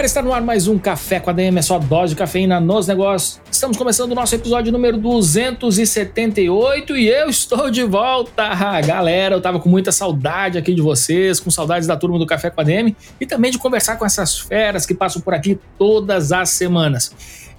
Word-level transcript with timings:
Galera, 0.00 0.06
está 0.06 0.22
no 0.22 0.32
ar 0.32 0.40
mais 0.40 0.66
um 0.66 0.78
Café 0.78 1.20
com 1.20 1.28
a 1.28 1.32
DM, 1.34 1.58
é 1.58 1.62
só 1.62 1.78
dose 1.78 2.14
de 2.14 2.18
cafeína 2.18 2.58
nos 2.58 2.86
negócios. 2.86 3.38
Estamos 3.52 3.76
começando 3.76 4.12
o 4.12 4.14
nosso 4.14 4.34
episódio 4.34 4.72
número 4.72 4.96
278 4.96 6.96
e 6.96 7.06
eu 7.06 7.28
estou 7.28 7.70
de 7.70 7.84
volta. 7.84 8.48
Galera, 8.80 9.34
eu 9.34 9.42
tava 9.42 9.60
com 9.60 9.68
muita 9.68 9.92
saudade 9.92 10.56
aqui 10.56 10.74
de 10.74 10.80
vocês, 10.80 11.38
com 11.38 11.50
saudades 11.50 11.86
da 11.86 11.98
turma 11.98 12.18
do 12.18 12.24
Café 12.24 12.48
com 12.48 12.62
a 12.62 12.64
DM 12.64 12.96
e 13.20 13.26
também 13.26 13.50
de 13.50 13.58
conversar 13.58 13.96
com 13.96 14.06
essas 14.06 14.38
feras 14.38 14.86
que 14.86 14.94
passam 14.94 15.20
por 15.20 15.34
aqui 15.34 15.60
todas 15.76 16.32
as 16.32 16.48
semanas. 16.48 17.14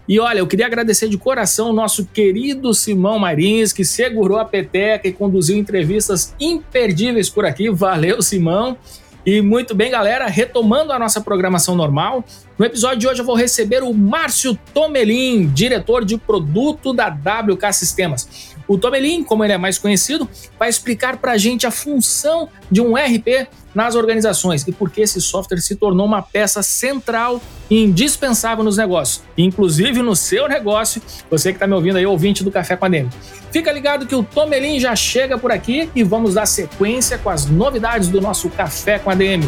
E 0.07 0.19
olha, 0.19 0.39
eu 0.39 0.47
queria 0.47 0.65
agradecer 0.65 1.09
de 1.09 1.19
coração 1.19 1.69
o 1.69 1.73
nosso 1.73 2.07
querido 2.07 2.73
Simão 2.73 3.19
Marins, 3.19 3.71
que 3.71 3.85
segurou 3.85 4.39
a 4.39 4.45
peteca 4.45 5.07
e 5.07 5.13
conduziu 5.13 5.57
entrevistas 5.57 6.33
imperdíveis 6.39 7.29
por 7.29 7.45
aqui. 7.45 7.69
Valeu, 7.69 8.19
Simão! 8.19 8.79
E 9.25 9.39
muito 9.39 9.75
bem, 9.75 9.91
galera, 9.91 10.25
retomando 10.27 10.91
a 10.91 10.97
nossa 10.97 11.21
programação 11.21 11.75
normal, 11.75 12.23
no 12.57 12.65
episódio 12.65 12.97
de 12.97 13.07
hoje 13.07 13.21
eu 13.21 13.25
vou 13.25 13.35
receber 13.35 13.83
o 13.83 13.93
Márcio 13.93 14.57
Tomelin, 14.73 15.47
diretor 15.47 16.03
de 16.03 16.17
produto 16.17 16.91
da 16.91 17.07
WK 17.07 17.71
Sistemas. 17.71 18.50
O 18.67 18.77
Tomelin, 18.77 19.23
como 19.23 19.43
ele 19.43 19.53
é 19.53 19.57
mais 19.57 19.77
conhecido, 19.77 20.29
vai 20.57 20.69
explicar 20.69 21.17
para 21.17 21.33
a 21.33 21.37
gente 21.37 21.65
a 21.65 21.71
função 21.71 22.49
de 22.69 22.81
um 22.81 22.95
RP 22.95 23.47
nas 23.73 23.95
organizações 23.95 24.67
e 24.67 24.71
por 24.71 24.89
que 24.89 25.01
esse 25.01 25.21
software 25.21 25.59
se 25.59 25.75
tornou 25.75 26.05
uma 26.05 26.21
peça 26.21 26.61
central 26.61 27.41
e 27.69 27.83
indispensável 27.83 28.63
nos 28.63 28.77
negócios, 28.77 29.23
inclusive 29.37 30.01
no 30.01 30.15
seu 30.15 30.47
negócio, 30.47 31.01
você 31.29 31.51
que 31.51 31.55
está 31.55 31.65
me 31.65 31.73
ouvindo 31.73 31.97
aí, 31.97 32.05
ouvinte 32.05 32.43
do 32.43 32.51
Café 32.51 32.75
com 32.75 32.85
a 32.85 32.89
Demi. 32.89 33.09
Fica 33.49 33.71
ligado 33.71 34.05
que 34.05 34.15
o 34.15 34.23
Tomelin 34.23 34.79
já 34.79 34.95
chega 34.95 35.37
por 35.37 35.51
aqui 35.51 35.89
e 35.95 36.03
vamos 36.03 36.33
dar 36.33 36.45
sequência 36.45 37.17
com 37.17 37.29
as 37.29 37.45
novidades 37.45 38.09
do 38.09 38.19
nosso 38.19 38.49
Café 38.49 38.99
com 38.99 39.09
a 39.09 39.15
DM. 39.15 39.45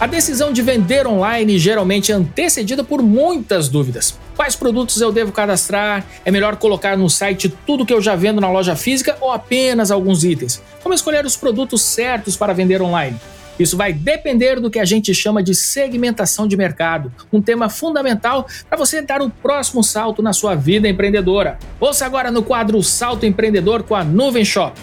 A 0.00 0.06
decisão 0.06 0.52
de 0.52 0.62
vender 0.62 1.08
online 1.08 1.58
geralmente 1.58 2.12
é 2.12 2.14
antecedida 2.14 2.84
por 2.84 3.02
muitas 3.02 3.68
dúvidas. 3.68 4.16
Quais 4.36 4.54
produtos 4.54 5.00
eu 5.00 5.10
devo 5.10 5.32
cadastrar? 5.32 6.06
É 6.24 6.30
melhor 6.30 6.54
colocar 6.54 6.96
no 6.96 7.10
site 7.10 7.52
tudo 7.66 7.84
que 7.84 7.92
eu 7.92 8.00
já 8.00 8.14
vendo 8.14 8.40
na 8.40 8.48
loja 8.48 8.76
física 8.76 9.16
ou 9.20 9.32
apenas 9.32 9.90
alguns 9.90 10.22
itens? 10.22 10.62
Como 10.84 10.94
escolher 10.94 11.26
os 11.26 11.36
produtos 11.36 11.82
certos 11.82 12.36
para 12.36 12.52
vender 12.52 12.80
online? 12.80 13.16
Isso 13.58 13.76
vai 13.76 13.92
depender 13.92 14.60
do 14.60 14.70
que 14.70 14.78
a 14.78 14.84
gente 14.84 15.12
chama 15.12 15.42
de 15.42 15.52
segmentação 15.52 16.46
de 16.46 16.56
mercado, 16.56 17.12
um 17.32 17.42
tema 17.42 17.68
fundamental 17.68 18.46
para 18.68 18.78
você 18.78 19.02
dar 19.02 19.20
o 19.20 19.28
próximo 19.28 19.82
salto 19.82 20.22
na 20.22 20.32
sua 20.32 20.54
vida 20.54 20.88
empreendedora. 20.88 21.58
Ouça 21.80 22.06
agora 22.06 22.30
no 22.30 22.44
quadro 22.44 22.80
Salto 22.84 23.26
Empreendedor 23.26 23.82
com 23.82 23.96
a 23.96 24.04
Nuvem 24.04 24.44
Shop. 24.44 24.80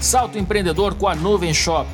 Salto 0.00 0.38
Empreendedor 0.38 0.94
com 0.94 1.08
a 1.08 1.14
Nuvem 1.14 1.52
Shop. 1.52 1.88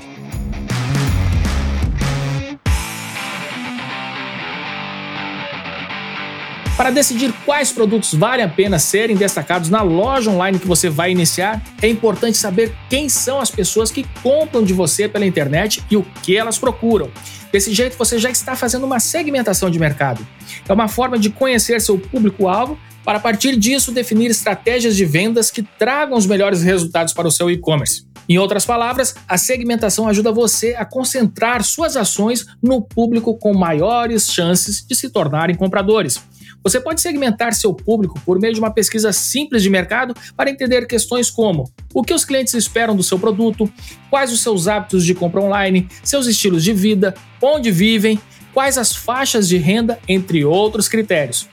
Para 6.77 6.91
decidir 6.91 7.33
quais 7.47 7.71
produtos 7.71 8.13
valem 8.13 8.45
a 8.45 8.49
pena 8.49 8.81
serem 8.81 9.17
destacados 9.17 9.71
na 9.71 9.81
loja 9.81 10.29
online 10.29 10.59
que 10.59 10.67
você 10.67 10.91
vai 10.91 11.13
iniciar, 11.13 11.63
é 11.81 11.89
importante 11.89 12.37
saber 12.37 12.75
quem 12.91 13.09
são 13.09 13.41
as 13.41 13.49
pessoas 13.51 13.93
que 13.93 14.05
compram 14.23 14.63
de 14.63 14.75
você 14.75 15.09
pela 15.09 15.25
internet 15.25 15.83
e 15.89 15.97
o 15.97 16.03
que 16.23 16.37
elas 16.37 16.59
procuram. 16.59 17.11
Desse 17.53 17.73
jeito, 17.73 17.97
você 17.97 18.19
já 18.19 18.29
está 18.29 18.57
fazendo 18.57 18.85
uma 18.85 18.99
segmentação 18.99 19.71
de 19.71 19.79
mercado. 19.79 20.27
É 20.69 20.73
uma 20.73 20.89
forma 20.89 21.17
de 21.17 21.31
conhecer 21.31 21.81
seu 21.81 21.97
público-alvo 21.97 22.77
para, 23.05 23.19
a 23.19 23.21
partir 23.21 23.57
disso, 23.57 23.93
definir 23.93 24.31
estratégias 24.31 24.97
de 24.97 25.05
vendas 25.05 25.51
que 25.51 25.63
tragam 25.63 26.17
os 26.17 26.27
melhores 26.27 26.63
resultados 26.63 27.13
para 27.13 27.29
o 27.29 27.31
seu 27.31 27.51
e-commerce. 27.51 28.07
Em 28.29 28.39
outras 28.39 28.65
palavras, 28.65 29.15
a 29.29 29.37
segmentação 29.37 30.09
ajuda 30.09 30.33
você 30.33 30.75
a 30.75 30.85
concentrar 30.85 31.63
suas 31.63 31.97
ações 31.97 32.47
no 32.63 32.81
público 32.81 33.37
com 33.37 33.53
maiores 33.53 34.33
chances 34.33 34.85
de 34.85 34.95
se 34.95 35.11
tornarem 35.11 35.55
compradores. 35.55 36.19
Você 36.63 36.81
pode 36.81 37.03
segmentar 37.03 37.53
seu 37.53 37.75
público 37.75 38.19
por 38.25 38.41
meio 38.41 38.55
de 38.55 38.59
uma 38.59 38.73
pesquisa 38.73 39.13
simples 39.13 39.63
de 39.63 39.69
mercado 39.69 40.15
para 40.35 40.51
entender 40.51 40.87
questões 40.87 41.31
como 41.31 41.71
o 41.93 42.03
que 42.03 42.15
os 42.15 42.25
clientes 42.25 42.55
esperam 42.55 42.97
do 42.97 43.03
seu 43.03 43.19
produto, 43.19 43.71
quais 44.09 44.33
os 44.33 44.41
seus 44.41 44.67
hábitos 44.67 45.05
de 45.05 45.15
compra 45.15 45.43
online, 45.43 45.87
seus 46.03 46.27
estilos 46.27 46.65
de 46.65 46.73
vida, 46.73 47.15
onde 47.43 47.71
vivem, 47.71 48.19
quais 48.55 48.79
as 48.79 48.97
faixas 48.97 49.47
de 49.47 49.59
renda, 49.59 49.99
entre 50.09 50.43
outros 50.47 50.89
critérios. 50.89 51.47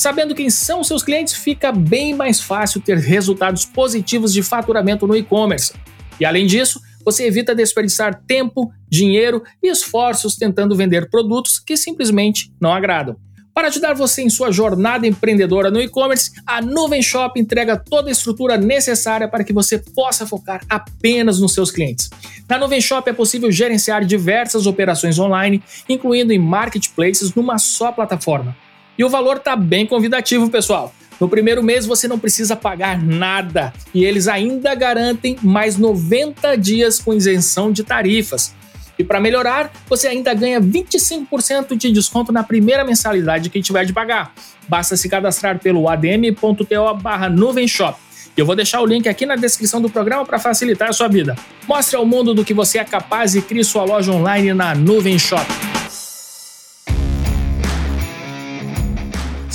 Sabendo 0.00 0.34
quem 0.34 0.48
são 0.48 0.82
seus 0.82 1.02
clientes, 1.02 1.34
fica 1.34 1.70
bem 1.70 2.14
mais 2.14 2.40
fácil 2.40 2.80
ter 2.80 2.96
resultados 2.96 3.66
positivos 3.66 4.32
de 4.32 4.42
faturamento 4.42 5.06
no 5.06 5.14
e-commerce. 5.14 5.74
E 6.18 6.24
além 6.24 6.46
disso, 6.46 6.80
você 7.04 7.26
evita 7.26 7.54
desperdiçar 7.54 8.22
tempo, 8.26 8.72
dinheiro 8.88 9.42
e 9.62 9.68
esforços 9.68 10.36
tentando 10.36 10.74
vender 10.74 11.10
produtos 11.10 11.58
que 11.58 11.76
simplesmente 11.76 12.50
não 12.58 12.72
agradam. 12.72 13.14
Para 13.52 13.68
ajudar 13.68 13.92
você 13.92 14.22
em 14.22 14.30
sua 14.30 14.50
jornada 14.50 15.06
empreendedora 15.06 15.70
no 15.70 15.82
e-commerce, 15.82 16.30
a 16.46 16.62
Nuvem 16.62 17.02
Shop 17.02 17.38
entrega 17.38 17.76
toda 17.76 18.08
a 18.08 18.12
estrutura 18.12 18.56
necessária 18.56 19.28
para 19.28 19.44
que 19.44 19.52
você 19.52 19.76
possa 19.76 20.26
focar 20.26 20.62
apenas 20.66 21.38
nos 21.38 21.52
seus 21.52 21.70
clientes. 21.70 22.08
Na 22.48 22.56
Nuvem 22.56 22.80
Shop 22.80 23.06
é 23.06 23.12
possível 23.12 23.52
gerenciar 23.52 24.06
diversas 24.06 24.64
operações 24.64 25.18
online, 25.18 25.62
incluindo 25.86 26.32
em 26.32 26.38
marketplaces, 26.38 27.34
numa 27.34 27.58
só 27.58 27.92
plataforma. 27.92 28.56
E 29.00 29.04
o 29.04 29.08
valor 29.08 29.38
está 29.38 29.56
bem 29.56 29.86
convidativo, 29.86 30.50
pessoal. 30.50 30.92
No 31.18 31.26
primeiro 31.26 31.62
mês 31.62 31.86
você 31.86 32.06
não 32.06 32.18
precisa 32.18 32.54
pagar 32.54 33.02
nada 33.02 33.72
e 33.94 34.04
eles 34.04 34.28
ainda 34.28 34.74
garantem 34.74 35.38
mais 35.42 35.78
90 35.78 36.54
dias 36.58 36.98
com 36.98 37.14
isenção 37.14 37.72
de 37.72 37.82
tarifas. 37.82 38.54
E 38.98 39.02
para 39.02 39.18
melhorar, 39.18 39.72
você 39.88 40.06
ainda 40.06 40.34
ganha 40.34 40.60
25% 40.60 41.78
de 41.78 41.90
desconto 41.90 42.30
na 42.30 42.42
primeira 42.42 42.84
mensalidade 42.84 43.48
que 43.48 43.62
tiver 43.62 43.86
de 43.86 43.92
pagar. 43.94 44.34
Basta 44.68 44.94
se 44.98 45.08
cadastrar 45.08 45.58
pelo 45.58 45.88
adm.to 45.88 46.94
barra 47.00 47.30
nuvenshop. 47.30 47.98
Eu 48.36 48.44
vou 48.44 48.54
deixar 48.54 48.82
o 48.82 48.86
link 48.86 49.08
aqui 49.08 49.24
na 49.24 49.34
descrição 49.34 49.80
do 49.80 49.88
programa 49.88 50.26
para 50.26 50.38
facilitar 50.38 50.90
a 50.90 50.92
sua 50.92 51.08
vida. 51.08 51.36
Mostre 51.66 51.96
ao 51.96 52.04
mundo 52.04 52.34
do 52.34 52.44
que 52.44 52.52
você 52.52 52.76
é 52.76 52.84
capaz 52.84 53.34
e 53.34 53.40
crie 53.40 53.64
sua 53.64 53.82
loja 53.82 54.12
online 54.12 54.52
na 54.52 54.74
Nuvem 54.74 55.18
Shop. 55.18 55.46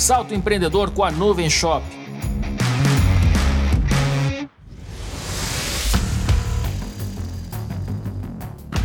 Salto 0.06 0.32
empreendedor 0.32 0.92
com 0.92 1.02
a 1.02 1.10
Nuvem 1.10 1.50
Shop. 1.50 1.84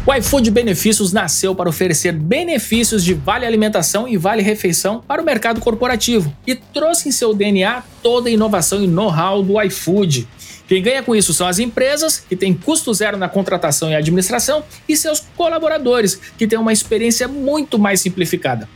O 0.03 0.13
iFood 0.15 0.49
Benefícios 0.49 1.13
nasceu 1.13 1.53
para 1.53 1.69
oferecer 1.69 2.11
benefícios 2.11 3.03
de 3.03 3.13
vale 3.13 3.45
alimentação 3.45 4.07
e 4.07 4.17
vale 4.17 4.41
refeição 4.41 5.03
para 5.07 5.21
o 5.21 5.23
mercado 5.23 5.61
corporativo 5.61 6.35
e 6.47 6.55
trouxe 6.55 7.09
em 7.09 7.11
seu 7.11 7.35
DNA 7.35 7.83
toda 8.01 8.27
a 8.27 8.31
inovação 8.31 8.83
e 8.83 8.87
know-how 8.87 9.43
do 9.43 9.61
iFood. 9.61 10.27
Quem 10.67 10.81
ganha 10.81 11.03
com 11.03 11.15
isso 11.15 11.35
são 11.35 11.45
as 11.45 11.59
empresas, 11.59 12.17
que 12.27 12.35
têm 12.35 12.51
custo 12.51 12.91
zero 12.95 13.15
na 13.15 13.29
contratação 13.29 13.91
e 13.91 13.95
administração, 13.95 14.63
e 14.89 14.97
seus 14.97 15.19
colaboradores, 15.37 16.19
que 16.35 16.47
têm 16.47 16.57
uma 16.57 16.73
experiência 16.73 17.27
muito 17.27 17.77
mais 17.77 18.01
simplificada. 18.01 18.67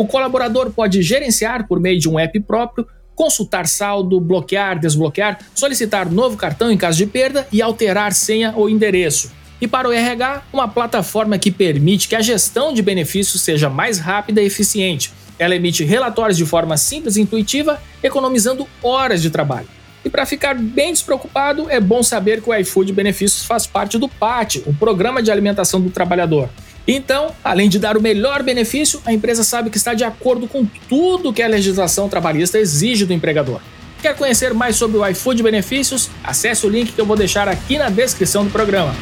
O 0.00 0.06
colaborador 0.06 0.70
pode 0.70 1.02
gerenciar 1.02 1.68
por 1.68 1.78
meio 1.78 2.00
de 2.00 2.08
um 2.08 2.18
app 2.18 2.40
próprio, 2.40 2.86
consultar 3.14 3.66
saldo, 3.66 4.18
bloquear, 4.18 4.78
desbloquear, 4.78 5.38
solicitar 5.54 6.10
novo 6.10 6.38
cartão 6.38 6.72
em 6.72 6.78
caso 6.78 6.96
de 6.96 7.04
perda 7.04 7.46
e 7.52 7.60
alterar 7.60 8.14
senha 8.14 8.54
ou 8.56 8.70
endereço. 8.70 9.30
E 9.60 9.68
para 9.68 9.86
o 9.86 9.92
RH, 9.92 10.44
uma 10.54 10.66
plataforma 10.66 11.38
que 11.38 11.50
permite 11.50 12.08
que 12.08 12.16
a 12.16 12.22
gestão 12.22 12.72
de 12.72 12.80
benefícios 12.80 13.42
seja 13.42 13.68
mais 13.68 13.98
rápida 13.98 14.40
e 14.40 14.46
eficiente. 14.46 15.12
Ela 15.38 15.54
emite 15.54 15.84
relatórios 15.84 16.38
de 16.38 16.46
forma 16.46 16.78
simples 16.78 17.16
e 17.16 17.20
intuitiva, 17.20 17.78
economizando 18.02 18.66
horas 18.82 19.20
de 19.20 19.28
trabalho. 19.28 19.68
E 20.02 20.08
para 20.08 20.24
ficar 20.24 20.54
bem 20.54 20.94
despreocupado, 20.94 21.68
é 21.68 21.78
bom 21.78 22.02
saber 22.02 22.40
que 22.40 22.48
o 22.48 22.54
iFood 22.54 22.90
Benefícios 22.94 23.44
faz 23.44 23.66
parte 23.66 23.98
do 23.98 24.08
PAT, 24.08 24.62
o 24.64 24.72
Programa 24.72 25.22
de 25.22 25.30
Alimentação 25.30 25.78
do 25.78 25.90
Trabalhador. 25.90 26.48
Então, 26.92 27.32
além 27.44 27.68
de 27.68 27.78
dar 27.78 27.96
o 27.96 28.02
melhor 28.02 28.42
benefício, 28.42 29.00
a 29.06 29.12
empresa 29.12 29.44
sabe 29.44 29.70
que 29.70 29.76
está 29.76 29.94
de 29.94 30.02
acordo 30.02 30.48
com 30.48 30.66
tudo 30.88 31.32
que 31.32 31.40
a 31.40 31.46
legislação 31.46 32.08
trabalhista 32.08 32.58
exige 32.58 33.06
do 33.06 33.12
empregador. 33.12 33.60
Quer 34.02 34.16
conhecer 34.16 34.52
mais 34.52 34.74
sobre 34.74 34.98
o 34.98 35.06
iFood 35.06 35.40
Benefícios? 35.40 36.10
Acesse 36.24 36.66
o 36.66 36.68
link 36.68 36.90
que 36.90 37.00
eu 37.00 37.06
vou 37.06 37.16
deixar 37.16 37.46
aqui 37.46 37.78
na 37.78 37.90
descrição 37.90 38.42
do 38.44 38.50
programa. 38.50 38.92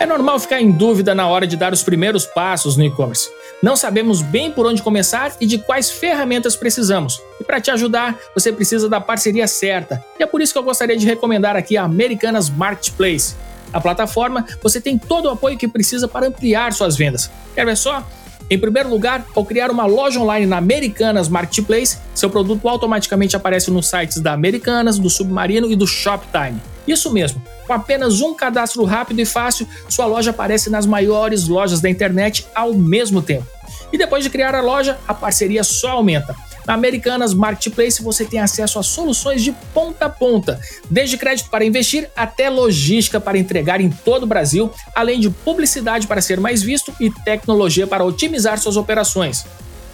É 0.00 0.06
normal 0.06 0.38
ficar 0.38 0.58
em 0.58 0.70
dúvida 0.70 1.14
na 1.14 1.28
hora 1.28 1.46
de 1.46 1.58
dar 1.58 1.74
os 1.74 1.82
primeiros 1.82 2.24
passos 2.24 2.78
no 2.78 2.84
e-commerce. 2.84 3.28
Não 3.62 3.74
sabemos 3.74 4.20
bem 4.20 4.50
por 4.50 4.66
onde 4.66 4.82
começar 4.82 5.32
e 5.40 5.46
de 5.46 5.58
quais 5.58 5.90
ferramentas 5.90 6.54
precisamos. 6.54 7.20
E 7.40 7.44
para 7.44 7.60
te 7.60 7.70
ajudar, 7.70 8.18
você 8.34 8.52
precisa 8.52 8.88
da 8.88 9.00
parceria 9.00 9.46
certa. 9.46 10.04
E 10.20 10.22
é 10.22 10.26
por 10.26 10.42
isso 10.42 10.52
que 10.52 10.58
eu 10.58 10.62
gostaria 10.62 10.96
de 10.96 11.06
recomendar 11.06 11.56
aqui 11.56 11.76
a 11.76 11.82
Americanas 11.82 12.50
Marketplace. 12.50 13.34
Na 13.72 13.80
plataforma, 13.80 14.44
você 14.62 14.80
tem 14.80 14.98
todo 14.98 15.26
o 15.26 15.30
apoio 15.30 15.56
que 15.56 15.66
precisa 15.66 16.06
para 16.06 16.26
ampliar 16.26 16.72
suas 16.72 16.96
vendas. 16.96 17.30
Quer 17.54 17.64
ver 17.64 17.76
só? 17.76 18.06
Em 18.48 18.58
primeiro 18.58 18.88
lugar, 18.88 19.26
ao 19.34 19.44
criar 19.44 19.70
uma 19.70 19.86
loja 19.86 20.20
online 20.20 20.46
na 20.46 20.58
Americanas 20.58 21.28
Marketplace, 21.28 21.98
seu 22.14 22.30
produto 22.30 22.68
automaticamente 22.68 23.34
aparece 23.34 23.70
nos 23.70 23.88
sites 23.88 24.20
da 24.20 24.32
Americanas, 24.32 24.98
do 24.98 25.10
Submarino 25.10 25.70
e 25.70 25.74
do 25.74 25.86
Shoptime. 25.86 26.60
Isso 26.86 27.12
mesmo, 27.12 27.42
com 27.66 27.72
apenas 27.72 28.20
um 28.20 28.34
cadastro 28.34 28.84
rápido 28.84 29.20
e 29.20 29.26
fácil, 29.26 29.66
sua 29.88 30.06
loja 30.06 30.30
aparece 30.30 30.70
nas 30.70 30.86
maiores 30.86 31.48
lojas 31.48 31.80
da 31.80 31.90
internet 31.90 32.46
ao 32.54 32.74
mesmo 32.74 33.20
tempo. 33.20 33.46
E 33.92 33.98
depois 33.98 34.22
de 34.22 34.30
criar 34.30 34.54
a 34.54 34.60
loja, 34.60 34.98
a 35.06 35.14
parceria 35.14 35.64
só 35.64 35.90
aumenta. 35.90 36.34
Na 36.66 36.74
Americanas 36.74 37.32
Marketplace 37.32 38.02
você 38.02 38.24
tem 38.24 38.40
acesso 38.40 38.78
a 38.78 38.82
soluções 38.82 39.42
de 39.42 39.52
ponta 39.72 40.06
a 40.06 40.08
ponta, 40.08 40.60
desde 40.90 41.16
crédito 41.16 41.48
para 41.48 41.64
investir 41.64 42.10
até 42.16 42.50
logística 42.50 43.20
para 43.20 43.38
entregar 43.38 43.80
em 43.80 43.88
todo 43.88 44.24
o 44.24 44.26
Brasil, 44.26 44.70
além 44.94 45.20
de 45.20 45.30
publicidade 45.30 46.08
para 46.08 46.20
ser 46.20 46.40
mais 46.40 46.62
visto 46.62 46.92
e 46.98 47.08
tecnologia 47.08 47.86
para 47.86 48.04
otimizar 48.04 48.58
suas 48.58 48.76
operações. 48.76 49.46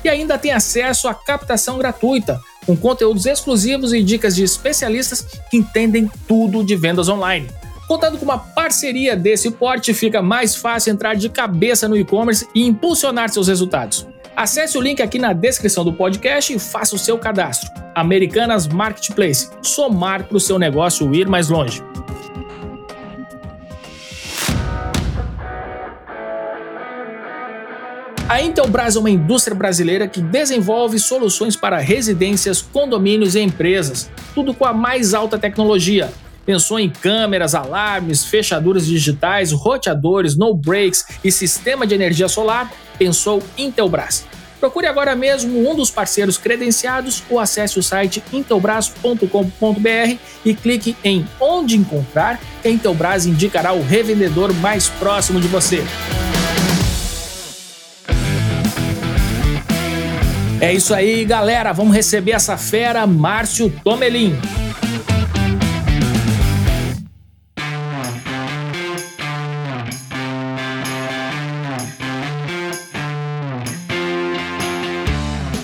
E 0.03 0.09
ainda 0.09 0.39
tem 0.39 0.51
acesso 0.51 1.07
à 1.07 1.15
captação 1.15 1.77
gratuita, 1.77 2.41
com 2.67 2.77
conteúdos 2.77 3.27
exclusivos 3.27 3.93
e 3.93 4.03
dicas 4.03 4.35
de 4.37 4.45
especialistas 4.45 5.27
que 5.51 5.57
entendem 5.57 6.11
tudo 6.27 6.65
de 6.65 6.77
vendas 6.77 7.09
online. 7.09 7.49
Contando 7.89 8.17
com 8.17 8.25
uma 8.25 8.39
parceria 8.39 9.17
desse 9.17 9.51
porte, 9.51 9.93
fica 9.93 10.23
mais 10.23 10.55
fácil 10.55 10.93
entrar 10.93 11.15
de 11.15 11.29
cabeça 11.29 11.89
no 11.89 11.97
e-commerce 11.97 12.47
e 12.55 12.65
impulsionar 12.65 13.29
seus 13.29 13.49
resultados. 13.49 14.07
Acesse 14.35 14.79
o 14.79 14.81
link 14.81 15.03
aqui 15.03 15.19
na 15.19 15.33
descrição 15.33 15.85
do 15.85 15.93
podcast 15.93 16.53
e 16.55 16.59
faça 16.59 16.97
o 16.97 16.99
seu 16.99 17.19
cadastro. 17.19 17.71
Americanas 17.95 18.67
Marketplace. 18.67 19.51
Somar 19.63 20.25
para 20.25 20.37
o 20.37 20.41
seu 20.41 20.59
negócio 20.59 21.15
ir 21.15 21.29
mais 21.29 21.49
longe. 21.49 21.83
A 28.33 28.41
Intelbras 28.41 28.97
é 28.97 28.99
uma 28.99 29.11
indústria 29.11 29.55
brasileira 29.55 30.09
que 30.09 30.23
desenvolve 30.23 30.99
soluções 30.99 31.55
para 31.55 31.77
residências, 31.77 32.63
condomínios 32.63 33.35
e 33.35 33.41
empresas, 33.41 34.11
tudo 34.35 34.55
com 34.55 34.65
a 34.65 34.73
mais 34.73 35.13
alta 35.13 35.39
tecnologia. 35.39 36.11
Pensou 36.47 36.81
em 36.81 36.89
câmeras, 36.89 37.55
alarmes, 37.55 38.25
fechaduras 38.25 38.87
digitais, 38.87 39.53
roteadores, 39.53 40.35
no 40.35 40.55
breaks 40.55 41.05
e 41.23 41.31
sistema 41.31 41.87
de 41.87 41.95
energia 41.95 42.27
solar? 42.27 42.73
Pensou 42.97 43.43
Intelbras. 43.59 44.25
Procure 44.59 44.87
agora 44.87 45.15
mesmo 45.15 45.71
um 45.71 45.75
dos 45.75 45.91
parceiros 45.91 46.39
credenciados 46.39 47.23
ou 47.29 47.39
acesse 47.39 47.79
o 47.79 47.83
site 47.83 48.25
intelbras.com.br 48.33 50.17
e 50.43 50.55
clique 50.55 50.97
em 51.05 51.29
Onde 51.39 51.77
Encontrar, 51.77 52.41
que 52.63 52.69
a 52.69 52.71
Intelbras 52.71 53.27
indicará 53.27 53.75
o 53.75 53.83
revendedor 53.83 54.55
mais 54.55 54.89
próximo 54.89 55.39
de 55.39 55.49
você. 55.49 55.85
É 60.63 60.73
isso 60.73 60.95
aí, 60.95 61.25
galera. 61.25 61.73
Vamos 61.73 61.93
receber 61.93 62.31
essa 62.31 62.57
fera, 62.57 63.05
Márcio 63.05 63.69
Tomelin. 63.83 64.33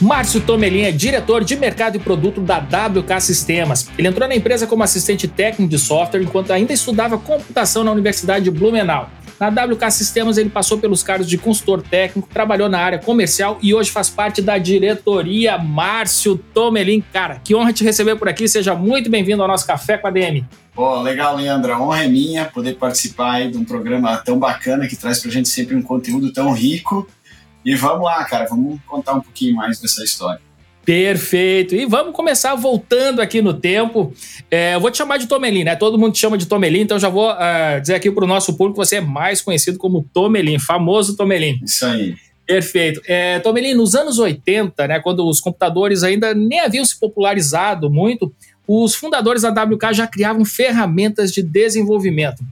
Márcio 0.00 0.40
Tomelin 0.40 0.82
é 0.82 0.90
diretor 0.90 1.44
de 1.44 1.54
mercado 1.54 1.94
e 1.94 2.00
produto 2.00 2.40
da 2.40 2.58
WK 2.58 3.20
Sistemas. 3.20 3.88
Ele 3.96 4.08
entrou 4.08 4.28
na 4.28 4.34
empresa 4.34 4.66
como 4.66 4.82
assistente 4.82 5.28
técnico 5.28 5.70
de 5.70 5.78
software 5.78 6.22
enquanto 6.22 6.52
ainda 6.52 6.72
estudava 6.72 7.16
computação 7.16 7.84
na 7.84 7.92
Universidade 7.92 8.46
de 8.46 8.50
Blumenau. 8.50 9.08
Na 9.38 9.48
WK 9.50 9.90
Sistemas, 9.92 10.36
ele 10.36 10.50
passou 10.50 10.78
pelos 10.78 11.02
cargos 11.02 11.28
de 11.28 11.38
consultor 11.38 11.80
técnico, 11.80 12.28
trabalhou 12.28 12.68
na 12.68 12.80
área 12.80 12.98
comercial 12.98 13.56
e 13.62 13.72
hoje 13.72 13.88
faz 13.88 14.10
parte 14.10 14.42
da 14.42 14.58
diretoria 14.58 15.56
Márcio 15.56 16.36
Tomelin. 16.52 17.04
Cara, 17.12 17.40
que 17.44 17.54
honra 17.54 17.72
te 17.72 17.84
receber 17.84 18.16
por 18.16 18.28
aqui. 18.28 18.48
Seja 18.48 18.74
muito 18.74 19.08
bem-vindo 19.08 19.40
ao 19.40 19.46
nosso 19.46 19.64
Café 19.64 19.96
com 19.96 20.08
a 20.08 20.10
DM. 20.10 20.44
Pô, 20.74 21.00
legal, 21.00 21.36
Leandro. 21.36 21.72
A 21.72 21.80
honra 21.80 22.04
é 22.04 22.08
minha 22.08 22.46
poder 22.46 22.74
participar 22.74 23.48
de 23.48 23.56
um 23.56 23.64
programa 23.64 24.16
tão 24.16 24.36
bacana 24.38 24.88
que 24.88 24.96
traz 24.96 25.20
pra 25.20 25.30
gente 25.30 25.48
sempre 25.48 25.76
um 25.76 25.82
conteúdo 25.82 26.32
tão 26.32 26.52
rico. 26.52 27.08
E 27.64 27.76
vamos 27.76 28.04
lá, 28.04 28.24
cara, 28.24 28.44
vamos 28.46 28.80
contar 28.86 29.14
um 29.14 29.20
pouquinho 29.20 29.54
mais 29.54 29.78
dessa 29.78 30.02
história. 30.02 30.47
Perfeito. 30.88 31.74
E 31.74 31.84
vamos 31.84 32.14
começar 32.14 32.54
voltando 32.54 33.20
aqui 33.20 33.42
no 33.42 33.52
tempo. 33.52 34.10
É, 34.50 34.74
eu 34.74 34.80
vou 34.80 34.90
te 34.90 34.96
chamar 34.96 35.18
de 35.18 35.26
Tomelin, 35.26 35.62
né? 35.62 35.76
Todo 35.76 35.98
mundo 35.98 36.14
te 36.14 36.18
chama 36.18 36.38
de 36.38 36.46
Tomelin, 36.46 36.80
então 36.80 36.98
já 36.98 37.10
vou 37.10 37.30
uh, 37.30 37.78
dizer 37.78 37.94
aqui 37.94 38.10
para 38.10 38.24
o 38.24 38.26
nosso 38.26 38.56
público 38.56 38.80
que 38.80 38.86
você 38.86 38.96
é 38.96 39.00
mais 39.02 39.42
conhecido 39.42 39.76
como 39.76 40.08
Tomelin, 40.14 40.58
famoso 40.58 41.14
Tomelin. 41.14 41.60
Isso 41.62 41.84
aí. 41.84 42.16
Perfeito. 42.46 43.02
É, 43.06 43.38
Tomelin, 43.40 43.74
nos 43.74 43.94
anos 43.94 44.18
80, 44.18 44.88
né, 44.88 44.98
quando 44.98 45.28
os 45.28 45.40
computadores 45.40 46.02
ainda 46.02 46.32
nem 46.32 46.60
haviam 46.60 46.86
se 46.86 46.98
popularizado 46.98 47.90
muito, 47.90 48.32
os 48.66 48.94
fundadores 48.94 49.42
da 49.42 49.50
WK 49.50 49.92
já 49.92 50.06
criavam 50.06 50.42
ferramentas 50.42 51.30
de 51.30 51.42
desenvolvimento. 51.42 52.42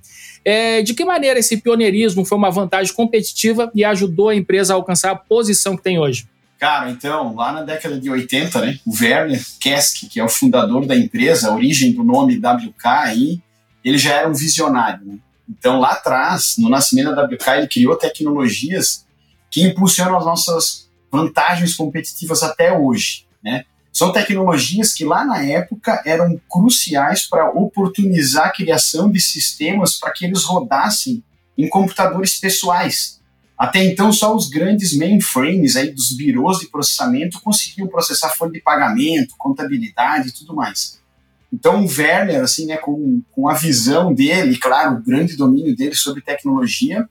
É, 0.45 0.83
de 0.83 0.93
que 0.93 1.07
maneira 1.07 1.39
esse 1.39 1.57
pioneirismo 1.57 2.23
foi 2.23 2.37
uma 2.37 2.51
vantagem 2.51 2.93
competitiva 2.93 3.71
e 3.75 3.83
ajudou 3.83 4.29
a 4.29 4.37
empresa 4.37 4.75
a 4.75 4.77
alcançar 4.77 5.13
a 5.13 5.17
posição 5.17 5.75
que 5.75 5.83
tem 5.83 5.99
hoje? 5.99 6.27
Cara, 6.59 6.91
então, 6.91 7.35
lá 7.35 7.53
na 7.53 7.63
década 7.63 8.01
de 8.01 8.11
80, 8.11 8.61
né, 8.61 8.79
o 8.87 8.93
Werner 8.99 9.45
Kesk, 9.61 10.09
que 10.09 10.19
é 10.19 10.25
o 10.25 10.29
fundador 10.29 10.87
da 10.87 10.97
empresa, 10.97 11.49
a 11.49 11.55
origem 11.55 11.93
do 11.93 12.03
nome 12.03 12.39
WK 12.39 12.87
aí, 12.87 13.43
ele 13.85 13.99
já 13.99 14.15
era 14.15 14.29
um 14.29 14.35
visionário. 14.35 15.05
Né? 15.05 15.19
Então, 15.49 15.79
lá 15.79 15.93
atrás, 15.93 16.55
no 16.59 16.69
nascimento 16.69 17.15
da 17.15 17.25
WK, 17.25 17.51
ele 17.59 17.69
criou 17.69 17.97
tecnologias 17.97 19.07
que 19.51 19.63
impulsionam 19.63 20.17
as 20.17 20.25
nossas 20.25 20.89
vantagens 21.13 21.75
competitivas 21.75 22.43
até 22.43 22.73
hoje. 22.77 23.27
Né? 23.45 23.65
São 23.93 24.13
tecnologias 24.13 24.93
que 24.93 25.05
lá 25.05 25.25
na 25.25 25.43
época 25.43 26.03
eram 26.05 26.41
cruciais 26.51 27.27
para 27.27 27.51
oportunizar 27.51 28.47
a 28.47 28.53
criação 28.53 29.11
de 29.11 29.21
sistemas 29.21 29.99
para 29.99 30.13
que 30.13 30.25
eles 30.25 30.45
rodassem 30.45 31.23
em 31.57 31.69
computadores 31.69 32.39
pessoais, 32.39 33.16
até 33.59 33.83
então, 33.83 34.13
só 34.13 34.37
os 34.37 34.49
grandes 34.49 34.97
mainframes 34.97 35.77
aí 35.77 35.91
dos 35.91 36.13
birôs 36.15 36.59
de 36.59 36.69
processamento 36.69 37.41
conseguiam 37.41 37.89
processar 37.89 38.29
folha 38.31 38.53
de 38.53 38.61
pagamento, 38.61 39.35
contabilidade 39.39 40.29
e 40.29 40.33
tudo 40.33 40.55
mais. 40.55 41.01
Então, 41.51 41.83
o 41.85 41.89
Werner, 41.89 42.43
assim, 42.43 42.67
né, 42.67 42.77
com, 42.77 43.23
com 43.33 43.49
a 43.49 43.55
visão 43.55 44.13
dele, 44.13 44.59
claro, 44.59 44.97
o 44.97 45.03
grande 45.03 45.37
domínio 45.37 45.75
dele 45.75 45.95
sobre 45.95 46.21
tecnologia, 46.21 47.09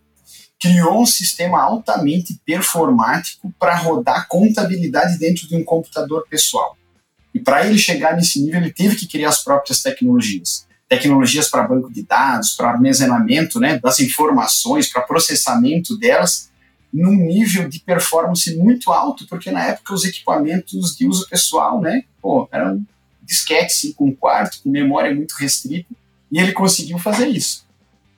criou 0.59 1.01
um 1.01 1.05
sistema 1.05 1.61
altamente 1.61 2.39
performático 2.45 3.51
para 3.59 3.75
rodar 3.75 4.27
contabilidade 4.27 5.17
dentro 5.17 5.47
de 5.47 5.55
um 5.55 5.63
computador 5.63 6.25
pessoal. 6.29 6.77
E 7.33 7.39
para 7.39 7.65
ele 7.65 7.77
chegar 7.79 8.15
nesse 8.15 8.39
nível, 8.39 8.61
ele 8.61 8.71
teve 8.71 8.95
que 8.95 9.07
criar 9.07 9.29
as 9.29 9.43
próprias 9.43 9.81
tecnologias 9.81 10.65
tecnologias 10.87 11.49
para 11.49 11.67
banco 11.67 11.91
de 11.91 12.03
dados, 12.03 12.51
para 12.55 12.69
armazenamento 12.69 13.59
né, 13.59 13.79
das 13.79 13.99
informações, 13.99 14.91
para 14.91 15.01
processamento 15.01 15.97
delas, 15.97 16.49
num 16.93 17.15
nível 17.15 17.67
de 17.67 17.79
performance 17.79 18.55
muito 18.55 18.91
alto, 18.91 19.27
porque 19.27 19.51
na 19.51 19.65
época 19.65 19.93
os 19.93 20.05
equipamentos 20.05 20.95
de 20.95 21.07
uso 21.07 21.27
pessoal, 21.27 21.81
né, 21.81 22.03
pô, 22.21 22.47
eram 22.51 22.85
disquetes 23.21 23.77
5 23.77 24.05
um 24.05 24.15
quarto, 24.15 24.59
com 24.63 24.69
memória 24.69 25.13
muito 25.13 25.33
restrita, 25.33 25.93
e 26.31 26.39
ele 26.39 26.51
conseguiu 26.51 26.97
fazer 26.99 27.27
isso. 27.27 27.65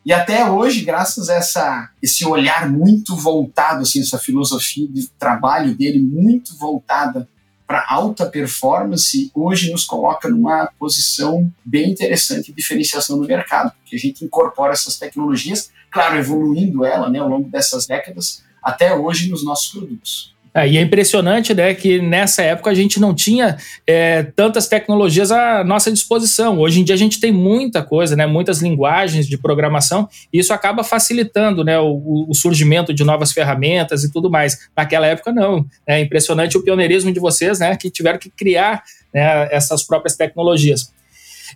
E 0.05 0.13
até 0.13 0.49
hoje, 0.49 0.85
graças 0.85 1.29
a 1.29 1.35
essa, 1.35 1.89
esse 2.01 2.25
olhar 2.25 2.69
muito 2.69 3.15
voltado, 3.15 3.81
assim, 3.81 4.01
essa 4.01 4.17
filosofia 4.17 4.87
de 4.87 5.07
trabalho 5.19 5.75
dele 5.75 5.99
muito 5.99 6.57
voltada 6.57 7.27
para 7.67 7.85
alta 7.89 8.25
performance, 8.25 9.29
hoje 9.35 9.69
nos 9.69 9.83
coloca 9.83 10.29
numa 10.29 10.71
posição 10.79 11.51
bem 11.65 11.91
interessante 11.91 12.47
de 12.47 12.53
diferenciação 12.53 13.17
no 13.17 13.27
mercado, 13.27 13.73
porque 13.73 13.97
a 13.97 13.99
gente 13.99 14.23
incorpora 14.23 14.71
essas 14.71 14.97
tecnologias, 14.97 15.69
claro, 15.91 16.17
evoluindo 16.17 16.85
ela 16.85 17.09
né, 17.09 17.19
ao 17.19 17.27
longo 17.27 17.49
dessas 17.49 17.85
décadas, 17.85 18.41
até 18.63 18.95
hoje 18.95 19.29
nos 19.29 19.43
nossos 19.43 19.69
produtos. 19.69 20.33
É, 20.57 20.67
e 20.67 20.75
é 20.75 20.81
impressionante 20.81 21.53
né, 21.53 21.71
que 21.75 22.01
nessa 22.01 22.41
época 22.41 22.71
a 22.71 22.73
gente 22.73 22.99
não 22.99 23.13
tinha 23.13 23.57
é, 23.85 24.23
tantas 24.23 24.67
tecnologias 24.67 25.31
à 25.31 25.63
nossa 25.63 25.91
disposição. 25.91 26.57
Hoje 26.57 26.81
em 26.81 26.83
dia 26.83 26.95
a 26.95 26.97
gente 26.97 27.19
tem 27.19 27.31
muita 27.31 27.83
coisa, 27.83 28.15
né, 28.15 28.25
muitas 28.25 28.59
linguagens 28.59 29.27
de 29.27 29.37
programação, 29.37 30.09
e 30.33 30.39
isso 30.39 30.51
acaba 30.51 30.83
facilitando 30.83 31.63
né, 31.63 31.77
o, 31.77 32.25
o 32.27 32.33
surgimento 32.33 32.91
de 32.91 33.03
novas 33.03 33.31
ferramentas 33.31 34.03
e 34.03 34.11
tudo 34.11 34.31
mais. 34.31 34.67
Naquela 34.75 35.05
época, 35.05 35.31
não. 35.31 35.63
É 35.85 36.01
impressionante 36.01 36.57
o 36.57 36.63
pioneirismo 36.63 37.11
de 37.11 37.19
vocês, 37.19 37.59
né, 37.59 37.75
que 37.75 37.91
tiveram 37.91 38.17
que 38.17 38.31
criar 38.31 38.81
né, 39.13 39.47
essas 39.51 39.83
próprias 39.83 40.15
tecnologias. 40.15 40.91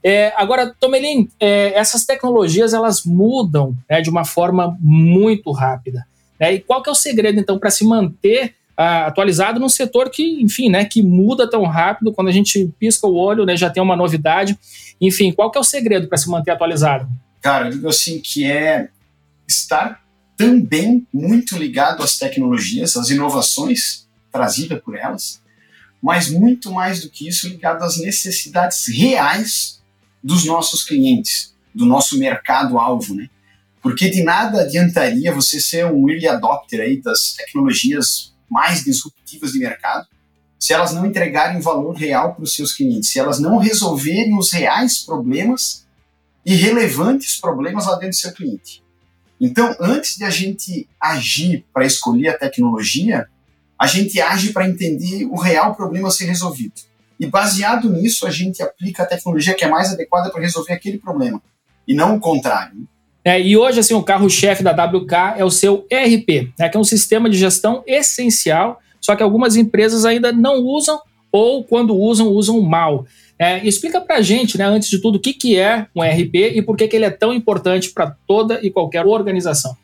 É, 0.04 0.32
agora, 0.36 0.76
Tomelin, 0.80 1.28
é, 1.40 1.74
essas 1.74 2.06
tecnologias 2.06 2.72
elas 2.72 3.04
mudam 3.04 3.76
né, 3.90 4.00
de 4.00 4.12
uma 4.12 4.26
forma 4.26 4.78
muito 4.80 5.52
rápida. 5.52 6.06
Né? 6.40 6.54
E 6.54 6.60
qual 6.60 6.84
que 6.84 6.90
é 6.90 6.92
o 6.92 6.96
segredo, 6.96 7.40
então, 7.40 7.58
para 7.58 7.72
se 7.72 7.84
manter 7.84 8.61
uh, 8.82 9.08
atualizado 9.08 9.60
num 9.60 9.70
setor 9.70 10.10
que, 10.10 10.42
enfim, 10.42 10.70
né, 10.70 10.86
que 10.86 11.02
muda 11.02 11.50
tão 11.50 11.64
rápido, 11.66 12.12
quando 12.12 12.30
a 12.30 12.32
gente 12.32 12.74
pisca 12.80 13.06
o 13.06 13.16
olho, 13.16 13.46
né, 13.46 13.56
já 13.56 13.70
tem 13.70 13.82
uma 13.82 13.96
novidade. 13.96 14.58
Enfim, 15.00 15.32
qual 15.32 15.52
que 15.52 15.58
é 15.58 15.62
o 15.62 15.64
segredo 15.64 16.08
para 16.08 16.18
se 16.18 16.30
manter 16.30 16.52
atualizado? 16.52 17.08
Cara, 17.42 17.68
eu 17.68 17.72
digo 17.72 17.88
assim 17.88 18.20
que 18.20 18.46
é 18.46 18.90
estar 19.48 20.02
também 20.36 21.06
muito 21.14 21.58
ligado 21.58 22.02
às 22.02 22.18
tecnologias, 22.18 22.98
às 22.98 23.10
inovações 23.10 24.08
trazidas 24.32 24.82
por 24.82 24.96
elas, 24.96 25.42
mas 26.02 26.30
muito 26.30 26.72
mais 26.72 27.02
do 27.02 27.10
que 27.10 27.28
isso 27.28 27.48
ligado 27.48 27.84
às 27.84 27.98
necessidades 27.98 28.88
reais 28.88 29.82
dos 30.24 30.46
nossos 30.46 30.84
clientes, 30.84 31.54
do 31.74 31.86
nosso 31.86 32.18
mercado-alvo, 32.18 33.14
né? 33.14 33.30
Porque 33.82 34.10
de 34.10 34.24
nada 34.24 34.62
adiantaria 34.62 35.34
você 35.34 35.60
ser 35.60 35.86
um 35.86 36.10
early 36.10 36.28
adopter 36.28 36.82
aí 36.82 37.02
das 37.02 37.34
tecnologias 37.34 38.31
mais 38.52 38.84
disruptivas 38.84 39.54
de 39.54 39.60
mercado 39.60 40.06
se 40.62 40.74
elas 40.74 40.94
não 40.94 41.08
entregarem 41.08 41.60
valor 41.60 41.96
real 41.96 42.36
para 42.36 42.44
os 42.44 42.54
seus 42.54 42.72
clientes, 42.72 43.10
se 43.10 43.18
elas 43.18 43.40
não 43.40 43.58
resolverem 43.58 44.38
os 44.38 44.52
reais 44.52 45.00
problemas 45.00 45.88
e 46.46 46.54
relevantes 46.54 47.40
problemas 47.40 47.88
lá 47.88 47.94
dentro 47.94 48.10
do 48.10 48.16
seu 48.16 48.32
cliente. 48.32 48.84
Então, 49.40 49.76
antes 49.80 50.18
de 50.18 50.24
a 50.24 50.30
gente 50.30 50.88
agir 51.02 51.66
para 51.74 51.84
escolher 51.84 52.28
a 52.30 52.38
tecnologia, 52.38 53.28
a 53.80 53.88
gente 53.88 54.22
age 54.22 54.54
para 54.54 54.70
entender 54.70 55.26
o 55.26 55.36
real 55.36 55.74
problema 55.74 56.10
a 56.10 56.12
ser 56.12 56.26
resolvido. 56.26 56.80
E 57.20 57.26
baseado 57.26 57.90
nisso, 57.90 58.28
a 58.28 58.30
gente 58.30 58.62
aplica 58.62 59.02
a 59.02 59.08
tecnologia 59.08 59.56
que 59.56 59.66
é 59.66 59.68
mais 59.68 59.92
adequada 59.92 60.30
para 60.30 60.42
resolver 60.42 60.74
aquele 60.74 61.00
problema, 61.00 61.42
e 61.88 61.96
não 61.96 62.18
o 62.18 62.20
contrário. 62.20 62.88
É, 63.24 63.40
e 63.40 63.56
hoje, 63.56 63.80
assim, 63.80 63.94
o 63.94 64.02
carro-chefe 64.02 64.64
da 64.64 64.72
WK 64.72 65.38
é 65.38 65.46
o 65.46 65.52
seu 65.52 65.86
ERP, 65.92 66.52
né, 66.58 66.70
que 66.70 66.78
é 66.78 66.80
um 66.80 66.84
sistema 66.84 67.30
de 67.30 67.38
gestão 67.38 67.84
essencial, 67.86 68.80
só 69.00 69.16
que 69.16 69.22
algumas 69.22 69.56
empresas 69.56 70.06
ainda 70.06 70.32
não 70.32 70.58
usam 70.58 71.00
ou, 71.32 71.64
quando 71.64 71.96
usam, 71.96 72.28
usam 72.30 72.60
mal. 72.62 73.06
É, 73.38 73.66
explica 73.66 74.02
para 74.02 74.18
a 74.18 74.22
gente, 74.22 74.58
né, 74.58 74.66
antes 74.66 74.90
de 74.90 75.00
tudo, 75.00 75.16
o 75.16 75.20
que, 75.20 75.34
que 75.34 75.58
é 75.58 75.88
um 75.96 76.04
ERP 76.04 76.36
e 76.56 76.62
por 76.62 76.76
que, 76.76 76.88
que 76.88 76.96
ele 76.96 77.06
é 77.06 77.12
tão 77.12 77.34
importante 77.34 77.92
para 77.92 78.16
toda 78.28 78.60
e 78.62 78.70
qualquer 78.70 79.06
organização. 79.06 79.76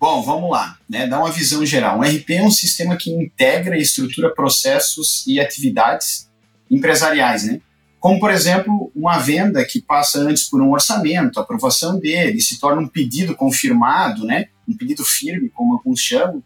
Bom, 0.00 0.22
vamos 0.22 0.50
lá, 0.50 0.78
né? 0.88 1.08
Dar 1.08 1.18
uma 1.18 1.32
visão 1.32 1.66
geral. 1.66 1.98
Um 1.98 2.02
RP 2.02 2.30
é 2.30 2.42
um 2.42 2.52
sistema 2.52 2.96
que 2.96 3.10
integra 3.10 3.76
e 3.76 3.82
estrutura 3.82 4.32
processos 4.32 5.26
e 5.26 5.40
atividades 5.40 6.28
empresariais, 6.70 7.44
né? 7.44 7.60
Como, 8.00 8.20
por 8.20 8.30
exemplo, 8.30 8.92
uma 8.94 9.18
venda 9.18 9.64
que 9.64 9.82
passa 9.82 10.20
antes 10.20 10.44
por 10.44 10.62
um 10.62 10.70
orçamento, 10.70 11.40
aprovação 11.40 11.98
dele, 11.98 12.40
se 12.40 12.58
torna 12.60 12.80
um 12.80 12.88
pedido 12.88 13.34
confirmado, 13.34 14.24
né? 14.24 14.48
Um 14.68 14.76
pedido 14.76 15.04
firme, 15.04 15.48
como 15.48 15.74
alguns 15.74 16.00
chamam, 16.00 16.42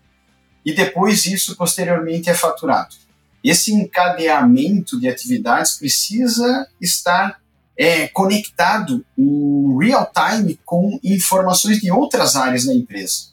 e 0.65 0.73
depois 0.73 1.27
isso 1.27 1.57
posteriormente 1.57 2.31
é 2.31 2.35
faturado. 2.35 2.95
Esse 3.45 3.73
encadeamento 3.73 4.99
de 4.99 5.09
atividades 5.09 5.77
precisa 5.77 6.69
estar 6.81 7.41
é, 7.77 8.07
conectado 8.09 9.05
em 9.19 9.79
real 9.79 10.11
time 10.15 10.59
com 10.65 10.99
informações 11.03 11.81
de 11.81 11.91
outras 11.91 12.37
áreas 12.37 12.65
da 12.65 12.73
empresa 12.73 13.33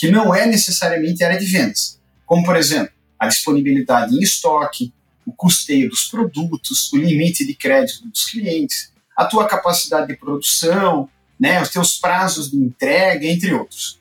que 0.00 0.10
não 0.10 0.34
é 0.34 0.46
necessariamente 0.46 1.22
área 1.22 1.38
de 1.38 1.44
vendas, 1.44 2.00
como, 2.24 2.42
por 2.42 2.56
exemplo, 2.56 2.90
a 3.18 3.28
disponibilidade 3.28 4.16
em 4.16 4.20
estoque, 4.20 4.94
custeio 5.40 5.88
dos 5.88 6.04
produtos, 6.04 6.92
o 6.92 6.98
limite 6.98 7.46
de 7.46 7.54
crédito 7.54 8.06
dos 8.06 8.26
clientes, 8.26 8.92
a 9.16 9.24
tua 9.24 9.48
capacidade 9.48 10.08
de 10.08 10.16
produção, 10.16 11.08
né, 11.38 11.62
os 11.62 11.70
teus 11.70 11.96
prazos 11.98 12.50
de 12.50 12.58
entrega, 12.58 13.26
entre 13.26 13.54
outros. 13.54 13.98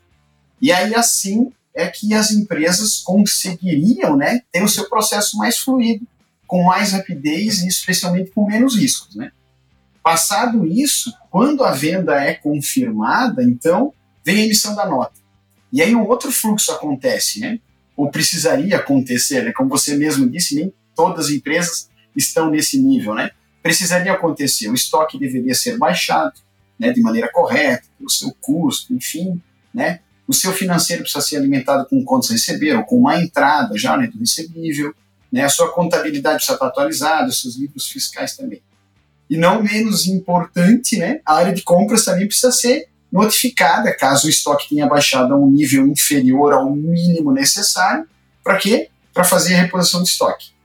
E 0.61 0.69
aí, 0.69 0.93
assim, 0.93 1.49
é 1.73 1.87
que 1.87 2.13
as 2.13 2.31
empresas 2.31 2.97
conseguiriam 2.97 4.17
né, 4.17 4.41
ter 4.51 4.61
o 4.61 4.67
seu 4.67 4.89
processo 4.89 5.37
mais 5.37 5.57
fluido, 5.57 6.05
com 6.45 6.61
mais 6.63 6.91
rapidez 6.91 7.59
e 7.59 7.69
especialmente 7.69 8.31
com 8.31 8.45
menos 8.45 8.75
riscos. 8.75 9.15
Né? 9.15 9.31
Passado 10.03 10.67
isso, 10.67 11.13
quando 11.31 11.63
a 11.63 11.71
venda 11.71 12.21
é 12.21 12.33
confirmada, 12.33 13.45
então 13.45 13.93
vem 14.25 14.41
a 14.41 14.45
emissão 14.45 14.75
da 14.75 14.85
nota. 14.85 15.13
E 15.71 15.81
aí 15.81 15.95
um 15.95 16.05
outro 16.05 16.33
fluxo 16.33 16.71
acontece, 16.73 17.39
né? 17.39 17.59
Ou 17.95 18.09
precisaria 18.09 18.75
acontecer, 18.77 19.43
né? 19.43 19.51
Como 19.51 19.69
você 19.69 19.95
mesmo 19.95 20.27
disse, 20.27 20.55
nem 20.55 20.73
todas 20.99 21.27
as 21.27 21.31
empresas 21.31 21.89
estão 22.13 22.49
nesse 22.49 22.77
nível, 22.77 23.15
né? 23.15 23.31
Precisaria 23.63 24.11
acontecer, 24.11 24.67
o 24.67 24.73
estoque 24.73 25.17
deveria 25.17 25.55
ser 25.55 25.77
baixado, 25.77 26.33
né, 26.77 26.91
de 26.91 27.01
maneira 27.01 27.31
correta, 27.31 27.85
pelo 27.97 28.09
seu 28.09 28.35
custo, 28.41 28.93
enfim, 28.93 29.41
né? 29.73 30.01
O 30.27 30.33
seu 30.33 30.51
financeiro 30.51 31.03
precisa 31.03 31.25
ser 31.25 31.37
alimentado 31.37 31.87
com 31.89 32.03
contas 32.03 32.31
a 32.31 32.33
receber, 32.33 32.75
ou 32.75 32.83
com 32.83 32.97
uma 32.97 33.17
entrada 33.17 33.77
já 33.77 33.95
né, 33.95 34.07
do 34.07 34.19
recebível, 34.19 34.93
né? 35.31 35.45
A 35.45 35.49
sua 35.49 35.71
contabilidade 35.71 36.35
precisa 36.35 36.55
estar 36.55 36.67
atualizada, 36.67 37.29
os 37.29 37.39
seus 37.39 37.55
livros 37.55 37.87
fiscais 37.87 38.35
também. 38.35 38.61
E 39.29 39.37
não 39.37 39.63
menos 39.63 40.05
importante, 40.05 40.97
né? 40.97 41.21
A 41.25 41.35
área 41.35 41.53
de 41.53 41.61
compras 41.61 42.03
também 42.03 42.27
precisa 42.27 42.51
ser 42.51 42.89
notificada 43.09 43.95
caso 43.95 44.27
o 44.27 44.29
estoque 44.29 44.67
tenha 44.67 44.85
baixado 44.85 45.33
a 45.33 45.37
um 45.37 45.49
nível 45.49 45.87
inferior 45.87 46.51
ao 46.51 46.69
mínimo 46.69 47.31
necessário. 47.31 48.05
Para 48.43 48.57
quê? 48.57 48.89
Para 49.13 49.23
fazer 49.23 49.55
a 49.55 49.61
reposição 49.61 50.03
de 50.03 50.09
estoque. 50.09 50.58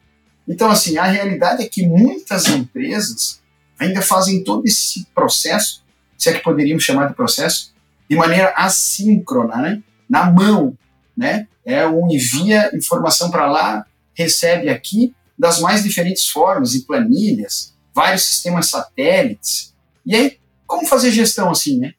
Então, 0.47 0.71
assim, 0.71 0.99
a 0.99 1.05
realidade 1.05 1.63
é 1.63 1.69
que 1.69 1.87
muitas 1.87 2.47
empresas 2.47 3.43
ainda 3.79 4.03
fazem 4.03 4.45
todo 4.45 4.65
esse 4.67 5.07
processo, 5.15 5.83
se 6.17 6.29
é 6.29 6.33
que 6.35 6.43
poderíamos 6.43 6.85
chamar 6.85 7.09
de 7.09 7.15
processo, 7.15 7.75
de 8.09 8.17
maneira 8.17 8.53
assíncrona, 8.57 9.57
né? 9.57 9.83
na 10.09 10.31
mão. 10.31 10.77
Né? 11.17 11.47
É 11.65 11.87
um 11.87 12.11
envia 12.11 12.71
informação 12.75 13.31
para 13.31 13.51
lá, 13.51 13.87
recebe 14.15 14.69
aqui, 14.69 15.15
das 15.39 15.61
mais 15.61 15.83
diferentes 15.83 16.29
formas, 16.29 16.75
em 16.75 16.83
planilhas, 16.83 17.75
vários 17.95 18.25
sistemas 18.25 18.71
satélites. 18.71 19.75
E 20.07 20.15
aí, 20.15 20.39
como 20.67 20.87
fazer 20.87 21.11
gestão 21.11 21.51
assim, 21.51 21.79
né? 21.79 21.95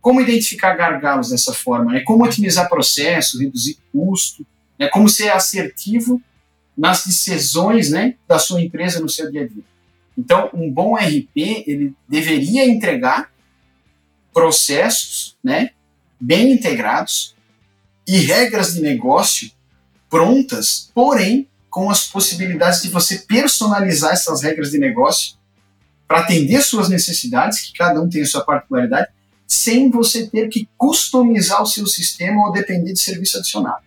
Como 0.00 0.20
identificar 0.20 0.74
gargalos 0.74 1.30
dessa 1.30 1.54
forma? 1.54 1.92
Né? 1.92 2.00
Como 2.00 2.24
otimizar 2.24 2.68
processo, 2.68 3.40
reduzir 3.40 3.78
custo? 3.90 4.46
Né? 4.78 4.88
Como 4.88 5.08
ser 5.08 5.30
assertivo 5.30 6.20
nas 6.76 7.04
decisões 7.04 7.90
né, 7.90 8.16
da 8.26 8.38
sua 8.38 8.60
empresa 8.60 9.00
no 9.00 9.08
seu 9.08 9.30
dia 9.30 9.42
a 9.42 9.46
dia? 9.46 9.62
Então, 10.16 10.50
um 10.54 10.70
bom 10.70 10.94
RP 10.96 11.64
ele 11.66 11.94
deveria 12.08 12.66
entregar 12.66 13.32
processos 14.32 15.36
né, 15.42 15.70
bem 16.20 16.52
integrados 16.52 17.34
e 18.06 18.18
regras 18.18 18.74
de 18.74 18.80
negócio 18.80 19.50
prontas, 20.08 20.90
porém 20.94 21.48
com 21.70 21.90
as 21.90 22.06
possibilidades 22.06 22.82
de 22.82 22.88
você 22.88 23.18
personalizar 23.18 24.12
essas 24.12 24.42
regras 24.42 24.70
de 24.70 24.78
negócio 24.78 25.36
para 26.06 26.20
atender 26.20 26.62
suas 26.62 26.88
necessidades, 26.88 27.60
que 27.60 27.72
cada 27.72 28.00
um 28.00 28.08
tem 28.08 28.22
a 28.22 28.26
sua 28.26 28.44
particularidade, 28.44 29.08
sem 29.46 29.90
você 29.90 30.26
ter 30.28 30.48
que 30.48 30.68
customizar 30.76 31.62
o 31.62 31.66
seu 31.66 31.86
sistema 31.86 32.46
ou 32.46 32.52
depender 32.52 32.92
de 32.92 33.00
serviço 33.00 33.38
adicional. 33.38 33.80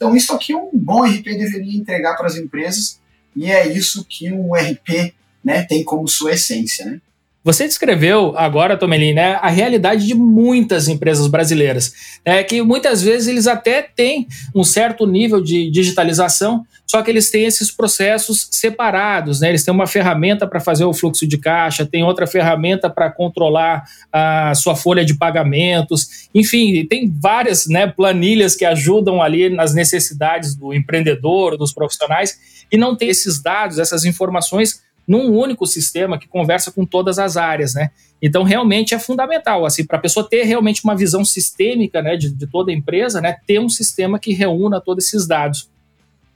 Então, 0.00 0.16
isso 0.16 0.32
aqui 0.32 0.54
um 0.54 0.70
bom 0.72 1.04
RP 1.04 1.24
deveria 1.24 1.78
entregar 1.78 2.16
para 2.16 2.26
as 2.26 2.34
empresas 2.34 2.98
e 3.36 3.52
é 3.52 3.68
isso 3.68 4.02
que 4.08 4.32
um 4.32 4.54
RP 4.54 5.12
né, 5.44 5.62
tem 5.62 5.84
como 5.84 6.08
sua 6.08 6.32
essência. 6.32 6.86
Né? 6.86 7.02
Você 7.42 7.66
descreveu 7.66 8.34
agora, 8.36 8.76
Tomelin, 8.76 9.14
né, 9.14 9.38
a 9.40 9.48
realidade 9.48 10.06
de 10.06 10.14
muitas 10.14 10.88
empresas 10.88 11.26
brasileiras, 11.26 11.94
é 12.22 12.44
que 12.44 12.60
muitas 12.60 13.02
vezes 13.02 13.28
eles 13.28 13.46
até 13.46 13.80
têm 13.80 14.28
um 14.54 14.62
certo 14.62 15.06
nível 15.06 15.42
de 15.42 15.70
digitalização, 15.70 16.66
só 16.86 17.00
que 17.00 17.10
eles 17.10 17.30
têm 17.30 17.44
esses 17.44 17.70
processos 17.70 18.48
separados, 18.50 19.40
né? 19.40 19.48
Eles 19.48 19.64
têm 19.64 19.72
uma 19.72 19.86
ferramenta 19.86 20.46
para 20.46 20.60
fazer 20.60 20.84
o 20.84 20.92
fluxo 20.92 21.26
de 21.26 21.38
caixa, 21.38 21.86
tem 21.86 22.02
outra 22.02 22.26
ferramenta 22.26 22.90
para 22.90 23.10
controlar 23.10 23.84
a 24.12 24.52
sua 24.54 24.76
folha 24.76 25.04
de 25.04 25.14
pagamentos, 25.14 26.28
enfim, 26.34 26.84
tem 26.84 27.10
várias 27.10 27.66
né, 27.66 27.86
planilhas 27.86 28.54
que 28.54 28.66
ajudam 28.66 29.22
ali 29.22 29.48
nas 29.48 29.72
necessidades 29.72 30.54
do 30.54 30.74
empreendedor, 30.74 31.56
dos 31.56 31.72
profissionais, 31.72 32.36
e 32.70 32.76
não 32.76 32.94
tem 32.94 33.08
esses 33.08 33.40
dados, 33.40 33.78
essas 33.78 34.04
informações 34.04 34.82
num 35.10 35.36
único 35.36 35.66
sistema 35.66 36.16
que 36.16 36.28
conversa 36.28 36.70
com 36.70 36.86
todas 36.86 37.18
as 37.18 37.36
áreas, 37.36 37.74
né? 37.74 37.90
Então, 38.22 38.44
realmente 38.44 38.94
é 38.94 38.98
fundamental, 39.00 39.66
assim, 39.66 39.84
para 39.84 39.98
a 39.98 40.00
pessoa 40.00 40.28
ter 40.28 40.44
realmente 40.44 40.84
uma 40.84 40.94
visão 40.94 41.24
sistêmica, 41.24 42.00
né, 42.00 42.16
de, 42.16 42.30
de 42.30 42.46
toda 42.46 42.70
a 42.70 42.74
empresa, 42.74 43.20
né, 43.20 43.36
ter 43.44 43.58
um 43.58 43.68
sistema 43.68 44.20
que 44.20 44.32
reúna 44.32 44.80
todos 44.80 45.04
esses 45.04 45.26
dados. 45.26 45.68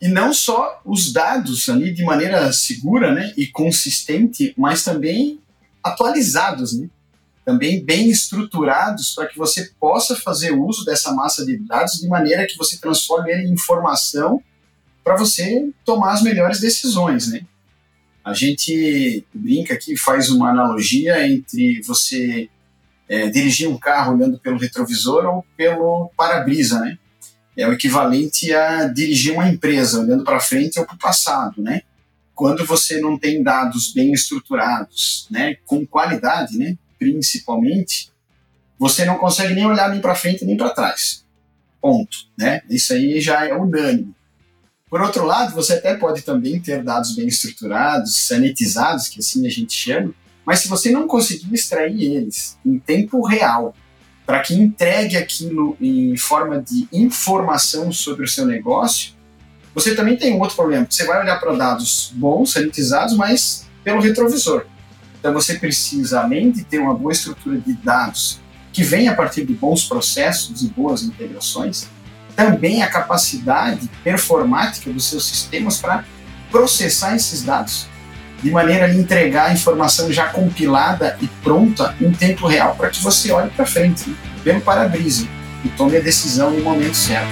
E 0.02 0.08
não 0.08 0.34
só 0.34 0.80
os 0.84 1.12
dados 1.12 1.68
ali 1.68 1.94
de 1.94 2.02
maneira 2.02 2.52
segura, 2.52 3.14
né, 3.14 3.32
e 3.36 3.46
consistente, 3.46 4.52
mas 4.58 4.82
também 4.82 5.38
atualizados, 5.80 6.76
né? 6.76 6.88
Também 7.44 7.84
bem 7.84 8.10
estruturados 8.10 9.14
para 9.14 9.28
que 9.28 9.38
você 9.38 9.70
possa 9.78 10.16
fazer 10.16 10.50
uso 10.50 10.84
dessa 10.84 11.12
massa 11.12 11.46
de 11.46 11.58
dados 11.58 12.00
de 12.00 12.08
maneira 12.08 12.44
que 12.44 12.58
você 12.58 12.76
transforme 12.78 13.30
ele 13.30 13.46
em 13.46 13.52
informação 13.52 14.42
para 15.04 15.14
você 15.14 15.70
tomar 15.84 16.14
as 16.14 16.22
melhores 16.22 16.58
decisões, 16.58 17.28
né? 17.28 17.46
A 18.24 18.32
gente 18.32 19.24
brinca 19.34 19.74
aqui, 19.74 19.96
faz 19.96 20.30
uma 20.30 20.50
analogia 20.50 21.28
entre 21.28 21.82
você 21.82 22.48
é, 23.08 23.28
dirigir 23.28 23.68
um 23.68 23.76
carro 23.76 24.14
olhando 24.14 24.38
pelo 24.38 24.58
retrovisor 24.58 25.26
ou 25.26 25.46
pelo 25.56 26.10
para-brisa, 26.16 26.80
né? 26.80 26.98
É 27.56 27.68
o 27.68 27.72
equivalente 27.72 28.52
a 28.52 28.88
dirigir 28.88 29.34
uma 29.34 29.48
empresa 29.48 30.00
olhando 30.00 30.24
para 30.24 30.40
frente 30.40 30.78
ou 30.80 30.86
para 30.86 30.94
o 30.94 30.98
passado, 30.98 31.62
né? 31.62 31.82
Quando 32.34 32.64
você 32.64 32.98
não 32.98 33.18
tem 33.18 33.42
dados 33.42 33.92
bem 33.92 34.12
estruturados, 34.12 35.28
né, 35.30 35.56
com 35.66 35.86
qualidade, 35.86 36.58
né, 36.58 36.76
principalmente, 36.98 38.10
você 38.76 39.04
não 39.04 39.18
consegue 39.18 39.54
nem 39.54 39.64
olhar 39.64 39.88
nem 39.88 40.00
para 40.00 40.16
frente 40.16 40.44
nem 40.44 40.56
para 40.56 40.70
trás. 40.70 41.24
Ponto, 41.80 42.16
né? 42.36 42.62
Isso 42.68 42.92
aí 42.92 43.20
já 43.20 43.46
é 43.46 43.54
unânime. 43.54 44.14
Por 44.94 45.02
outro 45.02 45.26
lado, 45.26 45.52
você 45.52 45.72
até 45.72 45.96
pode 45.96 46.22
também 46.22 46.60
ter 46.60 46.80
dados 46.80 47.16
bem 47.16 47.26
estruturados, 47.26 48.14
sanitizados, 48.28 49.08
que 49.08 49.18
assim 49.18 49.44
a 49.44 49.50
gente 49.50 49.72
chama, 49.72 50.14
mas 50.46 50.60
se 50.60 50.68
você 50.68 50.88
não 50.92 51.08
conseguir 51.08 51.52
extrair 51.52 52.00
eles 52.00 52.56
em 52.64 52.78
tempo 52.78 53.26
real, 53.26 53.74
para 54.24 54.38
que 54.38 54.54
entregue 54.54 55.16
aquilo 55.16 55.76
em 55.80 56.16
forma 56.16 56.62
de 56.62 56.86
informação 56.92 57.90
sobre 57.90 58.24
o 58.24 58.28
seu 58.28 58.46
negócio, 58.46 59.14
você 59.74 59.96
também 59.96 60.16
tem 60.16 60.32
um 60.32 60.38
outro 60.38 60.54
problema. 60.54 60.86
Você 60.88 61.04
vai 61.04 61.20
olhar 61.20 61.40
para 61.40 61.56
dados 61.56 62.12
bons, 62.14 62.52
sanitizados, 62.52 63.16
mas 63.16 63.66
pelo 63.82 64.00
retrovisor. 64.00 64.64
Então 65.18 65.32
você 65.32 65.58
precisa, 65.58 66.20
além 66.20 66.52
de 66.52 66.62
ter 66.62 66.78
uma 66.78 66.94
boa 66.94 67.10
estrutura 67.10 67.58
de 67.58 67.72
dados 67.72 68.38
que 68.72 68.84
vem 68.84 69.08
a 69.08 69.14
partir 69.16 69.44
de 69.44 69.54
bons 69.54 69.86
processos 69.86 70.62
e 70.62 70.68
boas 70.68 71.02
integrações, 71.02 71.88
também 72.34 72.82
a 72.82 72.88
capacidade 72.88 73.88
performática 74.02 74.90
dos 74.90 75.04
seus 75.08 75.26
sistemas 75.26 75.78
para 75.78 76.04
processar 76.50 77.14
esses 77.14 77.42
dados 77.42 77.86
de 78.42 78.50
maneira 78.50 78.84
a 78.84 78.94
entregar 78.94 79.46
a 79.46 79.52
informação 79.52 80.12
já 80.12 80.26
compilada 80.26 81.16
e 81.20 81.26
pronta 81.42 81.94
em 82.00 82.12
tempo 82.12 82.46
real 82.46 82.74
para 82.74 82.90
que 82.90 83.02
você 83.02 83.32
olhe 83.32 83.50
para 83.50 83.64
frente, 83.64 84.10
né? 84.10 84.16
pelo 84.44 84.60
para-brisa, 84.60 85.26
e 85.64 85.68
tome 85.68 85.96
a 85.96 86.00
decisão 86.00 86.50
no 86.50 86.62
momento 86.62 86.94
certo. 86.94 87.26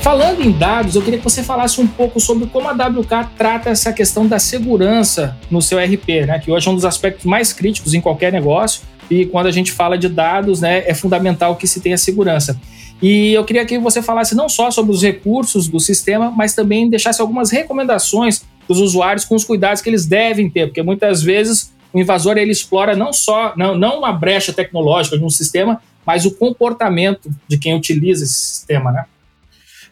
Falando 0.00 0.42
em 0.42 0.52
dados, 0.52 0.94
eu 0.94 1.02
queria 1.02 1.18
que 1.18 1.24
você 1.24 1.42
falasse 1.42 1.80
um 1.80 1.86
pouco 1.86 2.20
sobre 2.20 2.46
como 2.46 2.68
a 2.68 2.72
WK 2.72 3.30
trata 3.36 3.70
essa 3.70 3.92
questão 3.92 4.26
da 4.28 4.38
segurança 4.38 5.36
no 5.50 5.60
seu 5.60 5.78
RP, 5.78 6.26
né? 6.26 6.38
que 6.38 6.52
hoje 6.52 6.68
é 6.68 6.70
um 6.70 6.74
dos 6.74 6.84
aspectos 6.84 7.24
mais 7.24 7.52
críticos 7.52 7.94
em 7.94 8.00
qualquer 8.00 8.30
negócio, 8.30 8.82
e 9.10 9.26
quando 9.26 9.46
a 9.46 9.50
gente 9.50 9.72
fala 9.72 9.98
de 9.98 10.08
dados, 10.08 10.60
né, 10.60 10.82
é 10.86 10.94
fundamental 10.94 11.56
que 11.56 11.66
se 11.66 11.80
tenha 11.80 11.98
segurança. 11.98 12.60
E 13.02 13.32
eu 13.32 13.44
queria 13.44 13.66
que 13.66 13.78
você 13.78 14.00
falasse 14.00 14.34
não 14.34 14.48
só 14.48 14.70
sobre 14.70 14.92
os 14.92 15.02
recursos 15.02 15.68
do 15.68 15.78
sistema, 15.78 16.30
mas 16.30 16.54
também 16.54 16.88
deixasse 16.88 17.20
algumas 17.20 17.50
recomendações 17.50 18.38
para 18.38 18.72
os 18.72 18.80
usuários 18.80 19.24
com 19.24 19.34
os 19.34 19.44
cuidados 19.44 19.82
que 19.82 19.90
eles 19.90 20.06
devem 20.06 20.48
ter, 20.48 20.66
porque 20.68 20.82
muitas 20.82 21.22
vezes 21.22 21.72
o 21.92 22.00
invasor 22.00 22.38
ele 22.38 22.50
explora 22.50 22.96
não 22.96 23.12
só 23.12 23.54
não, 23.56 23.76
não 23.76 23.98
uma 23.98 24.12
brecha 24.12 24.52
tecnológica 24.52 25.18
de 25.18 25.24
um 25.24 25.30
sistema, 25.30 25.80
mas 26.04 26.24
o 26.24 26.34
comportamento 26.34 27.30
de 27.46 27.58
quem 27.58 27.74
utiliza 27.74 28.24
esse 28.24 28.34
sistema, 28.34 28.90
né? 28.90 29.04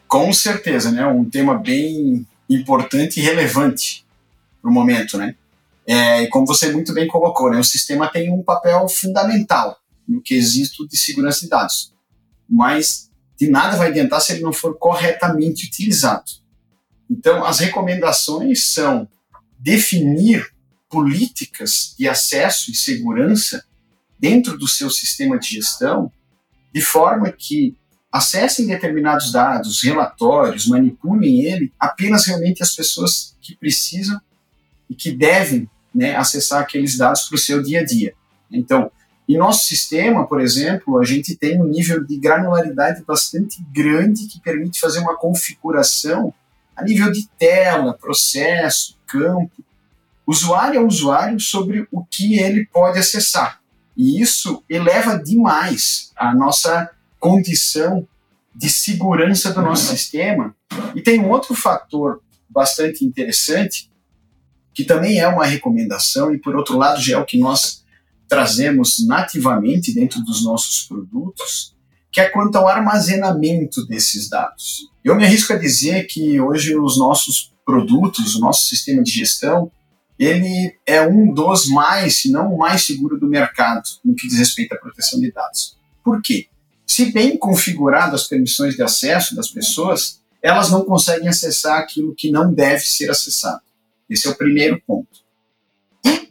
Com 0.07 0.31
certeza, 0.33 0.91
né? 0.91 1.05
Um 1.07 1.25
tema 1.25 1.55
bem 1.55 2.25
importante 2.49 3.19
e 3.19 3.23
relevante 3.23 4.03
para 4.61 4.69
o 4.69 4.73
momento, 4.73 5.17
né? 5.17 5.35
É, 5.85 6.23
e 6.23 6.27
como 6.29 6.45
você 6.45 6.71
muito 6.71 6.93
bem 6.93 7.07
colocou, 7.07 7.51
né? 7.51 7.59
O 7.59 7.63
sistema 7.63 8.07
tem 8.07 8.31
um 8.31 8.43
papel 8.43 8.87
fundamental 8.87 9.77
no 10.07 10.21
quesito 10.21 10.87
de 10.87 10.97
segurança 10.97 11.41
de 11.41 11.49
dados 11.49 11.93
mas 12.53 13.09
de 13.37 13.49
nada 13.49 13.75
vai 13.77 13.89
adiantar 13.89 14.21
se 14.21 14.33
ele 14.33 14.41
não 14.41 14.53
for 14.53 14.77
corretamente 14.77 15.65
utilizado. 15.65 16.23
Então, 17.09 17.43
as 17.43 17.59
recomendações 17.59 18.63
são 18.65 19.07
definir 19.59 20.47
políticas 20.89 21.95
de 21.97 22.07
acesso 22.07 22.71
e 22.71 22.75
segurança 22.75 23.65
dentro 24.19 24.57
do 24.57 24.67
seu 24.67 24.89
sistema 24.89 25.37
de 25.39 25.49
gestão, 25.49 26.11
de 26.71 26.81
forma 26.81 27.31
que 27.31 27.75
acessem 28.11 28.67
determinados 28.67 29.31
dados, 29.31 29.81
relatórios, 29.81 30.67
manipulem 30.67 31.41
ele 31.45 31.73
apenas 31.79 32.27
realmente 32.27 32.61
as 32.61 32.75
pessoas 32.75 33.35
que 33.41 33.55
precisam 33.57 34.21
e 34.87 34.93
que 34.93 35.11
devem 35.11 35.67
né, 35.93 36.15
acessar 36.15 36.61
aqueles 36.61 36.97
dados 36.97 37.23
para 37.23 37.35
o 37.35 37.39
seu 37.39 37.61
dia 37.61 37.81
a 37.81 37.85
dia. 37.85 38.13
Então, 38.51 38.91
em 39.27 39.37
nosso 39.37 39.65
sistema, 39.65 40.27
por 40.27 40.41
exemplo, 40.41 40.99
a 40.99 41.05
gente 41.05 41.35
tem 41.35 41.61
um 41.61 41.65
nível 41.65 42.03
de 42.03 42.17
granularidade 42.17 43.03
bastante 43.05 43.63
grande 43.71 44.27
que 44.27 44.39
permite 44.39 44.79
fazer 44.79 44.99
uma 44.99 45.15
configuração 45.15 46.33
a 46.75 46.83
nível 46.83 47.11
de 47.11 47.27
tela, 47.37 47.93
processo, 47.93 48.97
campo, 49.07 49.63
usuário 50.25 50.79
a 50.79 50.83
usuário 50.83 51.39
sobre 51.39 51.87
o 51.91 52.03
que 52.03 52.39
ele 52.39 52.65
pode 52.65 52.99
acessar. 52.99 53.61
E 53.95 54.21
isso 54.21 54.63
eleva 54.67 55.17
demais 55.17 56.11
a 56.15 56.33
nossa 56.33 56.89
condição 57.19 58.07
de 58.55 58.69
segurança 58.69 59.51
do 59.51 59.61
nosso 59.61 59.95
sistema. 59.95 60.55
E 60.95 61.01
tem 61.01 61.19
um 61.19 61.29
outro 61.29 61.53
fator 61.53 62.21
bastante 62.49 63.05
interessante, 63.05 63.89
que 64.73 64.83
também 64.83 65.19
é 65.19 65.27
uma 65.27 65.45
recomendação, 65.45 66.33
e 66.33 66.39
por 66.39 66.55
outro 66.55 66.77
lado 66.77 67.01
já 67.01 67.15
é 67.15 67.19
o 67.19 67.25
que 67.25 67.37
nós 67.37 67.83
trazemos 68.27 69.05
nativamente 69.05 69.93
dentro 69.93 70.21
dos 70.21 70.43
nossos 70.43 70.83
produtos, 70.83 71.75
que 72.11 72.19
é 72.19 72.29
quanto 72.29 72.55
ao 72.57 72.67
armazenamento 72.67 73.85
desses 73.85 74.29
dados. 74.29 74.89
Eu 75.03 75.15
me 75.15 75.25
arrisco 75.25 75.53
a 75.53 75.57
dizer 75.57 76.05
que 76.05 76.39
hoje 76.39 76.75
os 76.77 76.97
nossos 76.97 77.53
produtos, 77.65 78.35
o 78.35 78.39
nosso 78.39 78.65
sistema 78.65 79.03
de 79.03 79.11
gestão, 79.11 79.71
ele 80.17 80.75
é 80.85 81.05
um 81.05 81.33
dos 81.33 81.67
mais, 81.67 82.17
se 82.17 82.31
não 82.31 82.53
o 82.53 82.57
mais 82.57 82.85
seguro 82.85 83.19
do 83.19 83.27
mercado 83.27 83.83
no 84.03 84.15
que 84.15 84.27
diz 84.27 84.37
respeito 84.37 84.73
à 84.73 84.77
proteção 84.77 85.19
de 85.19 85.31
dados. 85.31 85.75
Por 86.03 86.21
quê? 86.21 86.47
Se 86.85 87.11
bem 87.11 87.37
configurado 87.37 88.15
as 88.15 88.25
permissões 88.25 88.75
de 88.75 88.83
acesso 88.83 89.35
das 89.35 89.49
pessoas, 89.49 90.21
elas 90.41 90.69
não 90.69 90.83
conseguem 90.85 91.27
acessar 91.27 91.79
aquilo 91.79 92.13
que 92.15 92.29
não 92.29 92.53
deve 92.53 92.81
ser 92.81 93.09
acessado. 93.09 93.61
Esse 94.09 94.27
é 94.27 94.31
o 94.31 94.35
primeiro 94.35 94.81
ponto 94.85 95.23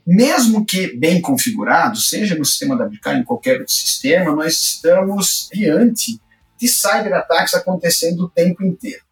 mesmo 0.07 0.65
que 0.65 0.97
bem 0.97 1.21
configurado, 1.21 1.97
seja 1.99 2.35
no 2.37 2.45
sistema 2.45 2.77
da 2.77 2.87
WK, 2.87 3.21
em 3.21 3.25
qualquer 3.25 3.61
outro 3.61 3.73
sistema, 3.73 4.35
nós 4.35 4.55
estamos 4.55 5.49
diante 5.53 6.21
de 6.59 6.69
cyberataques 6.69 7.55
acontecendo 7.55 8.25
o 8.25 8.29
tempo 8.29 8.65
inteiro. 8.65 9.03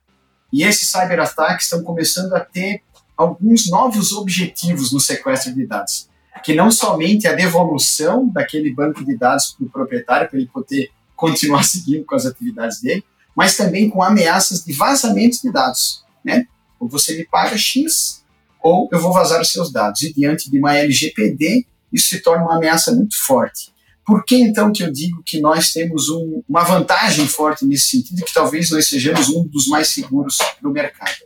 E 0.52 0.64
esses 0.64 0.88
cyberataques 0.88 1.66
estão 1.66 1.82
começando 1.82 2.34
a 2.34 2.40
ter 2.40 2.82
alguns 3.16 3.70
novos 3.70 4.12
objetivos 4.12 4.92
no 4.92 4.98
sequestro 4.98 5.54
de 5.54 5.66
dados, 5.66 6.08
que 6.42 6.54
não 6.54 6.70
somente 6.70 7.28
a 7.28 7.34
devolução 7.34 8.28
daquele 8.28 8.72
banco 8.72 9.04
de 9.04 9.16
dados 9.16 9.54
para 9.56 9.66
o 9.66 9.70
proprietário, 9.70 10.28
para 10.28 10.38
ele 10.38 10.48
poder 10.48 10.90
continuar 11.14 11.62
seguindo 11.64 12.04
com 12.04 12.16
as 12.16 12.26
atividades 12.26 12.80
dele, 12.80 13.04
mas 13.36 13.56
também 13.56 13.88
com 13.88 14.02
ameaças 14.02 14.64
de 14.64 14.72
vazamento 14.72 15.40
de 15.40 15.52
dados. 15.52 16.04
Né? 16.24 16.46
Ou 16.80 16.88
você 16.88 17.16
me 17.16 17.24
paga 17.24 17.56
X 17.56 18.19
ou 18.62 18.88
eu 18.92 19.00
vou 19.00 19.12
vazar 19.12 19.40
os 19.40 19.50
seus 19.50 19.72
dados. 19.72 20.02
E 20.02 20.12
diante 20.12 20.50
de 20.50 20.58
uma 20.58 20.76
LGPD, 20.76 21.66
isso 21.92 22.08
se 22.08 22.20
torna 22.20 22.44
uma 22.44 22.56
ameaça 22.56 22.94
muito 22.94 23.16
forte. 23.24 23.72
Por 24.04 24.24
que 24.24 24.36
então 24.36 24.72
que 24.72 24.82
eu 24.82 24.90
digo 24.90 25.22
que 25.24 25.40
nós 25.40 25.72
temos 25.72 26.08
um, 26.08 26.42
uma 26.48 26.64
vantagem 26.64 27.26
forte 27.28 27.64
nesse 27.64 27.90
sentido, 27.90 28.24
que 28.24 28.34
talvez 28.34 28.70
nós 28.70 28.88
sejamos 28.88 29.28
um 29.28 29.46
dos 29.46 29.66
mais 29.66 29.88
seguros 29.88 30.38
do 30.60 30.70
mercado? 30.70 31.18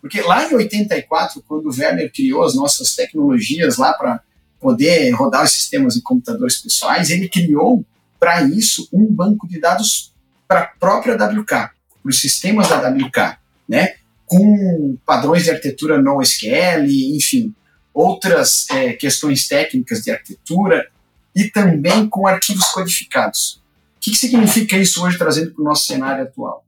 Porque 0.00 0.20
lá 0.20 0.48
em 0.48 0.54
84, 0.54 1.42
quando 1.46 1.66
o 1.66 1.74
Werner 1.76 2.12
criou 2.12 2.44
as 2.44 2.54
nossas 2.54 2.94
tecnologias 2.94 3.76
lá 3.76 3.92
para 3.92 4.20
poder 4.60 5.10
rodar 5.10 5.44
os 5.44 5.52
sistemas 5.52 5.94
de 5.94 6.02
computadores 6.02 6.58
pessoais, 6.58 7.10
ele 7.10 7.28
criou 7.28 7.84
para 8.18 8.42
isso 8.42 8.88
um 8.92 9.06
banco 9.06 9.48
de 9.48 9.60
dados 9.60 10.12
para 10.46 10.60
a 10.60 10.66
própria 10.66 11.14
WK, 11.14 11.46
para 11.46 11.72
os 12.04 12.20
sistemas 12.20 12.68
da 12.68 12.88
WK, 12.88 13.38
né? 13.68 13.94
Com 14.28 14.96
padrões 15.04 15.44
de 15.44 15.50
arquitetura 15.50 16.00
NoSQL, 16.00 16.84
enfim, 17.16 17.54
outras 17.92 18.68
é, 18.70 18.92
questões 18.92 19.48
técnicas 19.48 20.02
de 20.02 20.10
arquitetura 20.10 20.88
e 21.34 21.44
também 21.50 22.08
com 22.08 22.26
arquivos 22.26 22.66
codificados. 22.66 23.62
O 23.96 24.00
que, 24.00 24.10
que 24.10 24.16
significa 24.16 24.76
isso 24.76 25.02
hoje 25.02 25.18
trazendo 25.18 25.52
para 25.52 25.62
o 25.62 25.64
nosso 25.64 25.86
cenário 25.86 26.24
atual? 26.24 26.64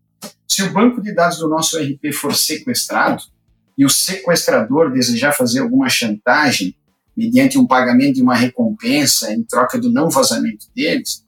Se 0.48 0.62
o 0.62 0.72
banco 0.72 1.00
de 1.00 1.14
dados 1.14 1.38
do 1.38 1.48
nosso 1.48 1.78
RP 1.78 2.12
for 2.12 2.34
sequestrado 2.34 3.22
e 3.78 3.84
o 3.84 3.88
sequestrador 3.88 4.90
desejar 4.92 5.32
fazer 5.32 5.60
alguma 5.60 5.88
chantagem 5.88 6.74
mediante 7.16 7.58
um 7.58 7.66
pagamento 7.66 8.14
de 8.14 8.22
uma 8.22 8.34
recompensa 8.34 9.32
em 9.32 9.42
troca 9.42 9.78
do 9.78 9.90
não 9.90 10.10
vazamento 10.10 10.66
deles, 10.74 11.24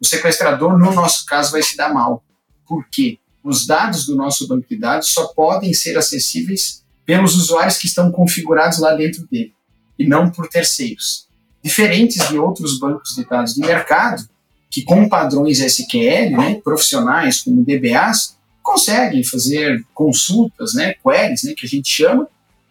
o 0.00 0.06
sequestrador, 0.06 0.78
no 0.78 0.92
nosso 0.92 1.24
caso, 1.26 1.52
vai 1.52 1.62
se 1.62 1.76
dar 1.76 1.92
mal. 1.92 2.24
Por 2.66 2.88
quê? 2.90 3.18
Os 3.42 3.66
dados 3.66 4.06
do 4.06 4.14
nosso 4.14 4.46
banco 4.46 4.66
de 4.68 4.76
dados 4.76 5.08
só 5.08 5.28
podem 5.28 5.72
ser 5.74 5.98
acessíveis 5.98 6.82
pelos 7.04 7.34
usuários 7.36 7.78
que 7.78 7.86
estão 7.86 8.10
configurados 8.12 8.78
lá 8.78 8.94
dentro 8.94 9.26
dele, 9.30 9.52
e 9.98 10.06
não 10.06 10.30
por 10.30 10.48
terceiros. 10.48 11.26
Diferentes 11.62 12.28
de 12.28 12.38
outros 12.38 12.78
bancos 12.78 13.14
de 13.14 13.24
dados 13.24 13.54
de 13.54 13.60
mercado, 13.60 14.28
que 14.70 14.82
com 14.82 15.08
padrões 15.08 15.60
SQL, 15.60 16.36
né, 16.36 16.60
profissionais 16.62 17.40
como 17.40 17.64
DBAs, 17.64 18.36
consegue 18.62 19.22
fazer 19.24 19.84
consultas, 19.92 20.74
né, 20.74 20.94
queries, 20.94 21.42
né, 21.42 21.52
que 21.56 21.66
a 21.66 21.68
gente 21.68 21.88
chama, 21.88 22.28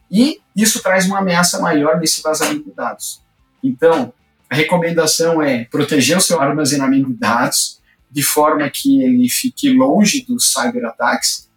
e 0.10 0.40
isso 0.56 0.82
traz 0.82 1.06
uma 1.06 1.20
ameaça 1.20 1.60
maior 1.60 2.00
nesse 2.00 2.22
vazamento 2.22 2.64
de 2.64 2.72
dados. 2.72 3.22
Então, 3.64 4.14
a 4.50 4.56
recomendação 4.56 5.42
é 5.42 5.66
proteger 5.66 6.18
o 6.18 6.22
seu 6.22 6.42
armazenamento 6.42 7.10
de 7.10 7.18
dados 7.18 7.81
de 8.12 8.22
forma 8.22 8.70
que 8.70 9.02
ele 9.02 9.30
fique 9.30 9.70
longe 9.70 10.26
dos 10.26 10.52
cyberataques 10.52 11.50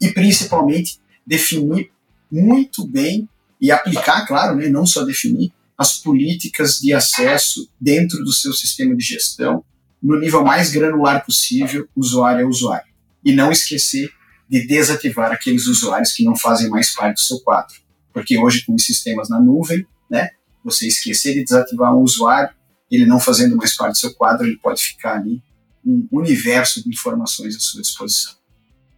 e 0.00 0.10
principalmente 0.10 0.98
definir 1.24 1.90
muito 2.30 2.86
bem 2.86 3.28
e 3.60 3.70
aplicar, 3.70 4.26
claro, 4.26 4.56
né, 4.56 4.68
não 4.68 4.84
só 4.84 5.04
definir 5.04 5.52
as 5.78 5.98
políticas 5.98 6.78
de 6.80 6.92
acesso 6.92 7.68
dentro 7.80 8.24
do 8.24 8.32
seu 8.32 8.52
sistema 8.52 8.96
de 8.96 9.04
gestão 9.04 9.64
no 10.02 10.18
nível 10.18 10.44
mais 10.44 10.70
granular 10.70 11.24
possível, 11.24 11.88
usuário 11.94 12.44
a 12.44 12.48
usuário. 12.48 12.92
E 13.24 13.32
não 13.32 13.52
esquecer 13.52 14.10
de 14.48 14.66
desativar 14.66 15.30
aqueles 15.30 15.68
usuários 15.68 16.12
que 16.12 16.24
não 16.24 16.34
fazem 16.34 16.68
mais 16.68 16.92
parte 16.92 17.14
do 17.14 17.20
seu 17.20 17.38
quadro. 17.40 17.74
Porque 18.12 18.36
hoje, 18.36 18.66
com 18.66 18.74
os 18.74 18.84
sistemas 18.84 19.28
na 19.28 19.40
nuvem, 19.40 19.86
né, 20.10 20.30
você 20.64 20.88
esquecer 20.88 21.34
de 21.34 21.44
desativar 21.44 21.94
um 21.94 22.00
usuário, 22.00 22.52
ele 22.90 23.06
não 23.06 23.20
fazendo 23.20 23.56
mais 23.56 23.76
parte 23.76 23.92
do 23.92 23.98
seu 23.98 24.14
quadro, 24.14 24.46
ele 24.46 24.58
pode 24.58 24.82
ficar 24.82 25.14
ali 25.14 25.40
um 25.84 26.06
universo 26.10 26.82
de 26.82 26.88
informações 26.88 27.56
à 27.56 27.60
sua 27.60 27.80
disposição. 27.80 28.34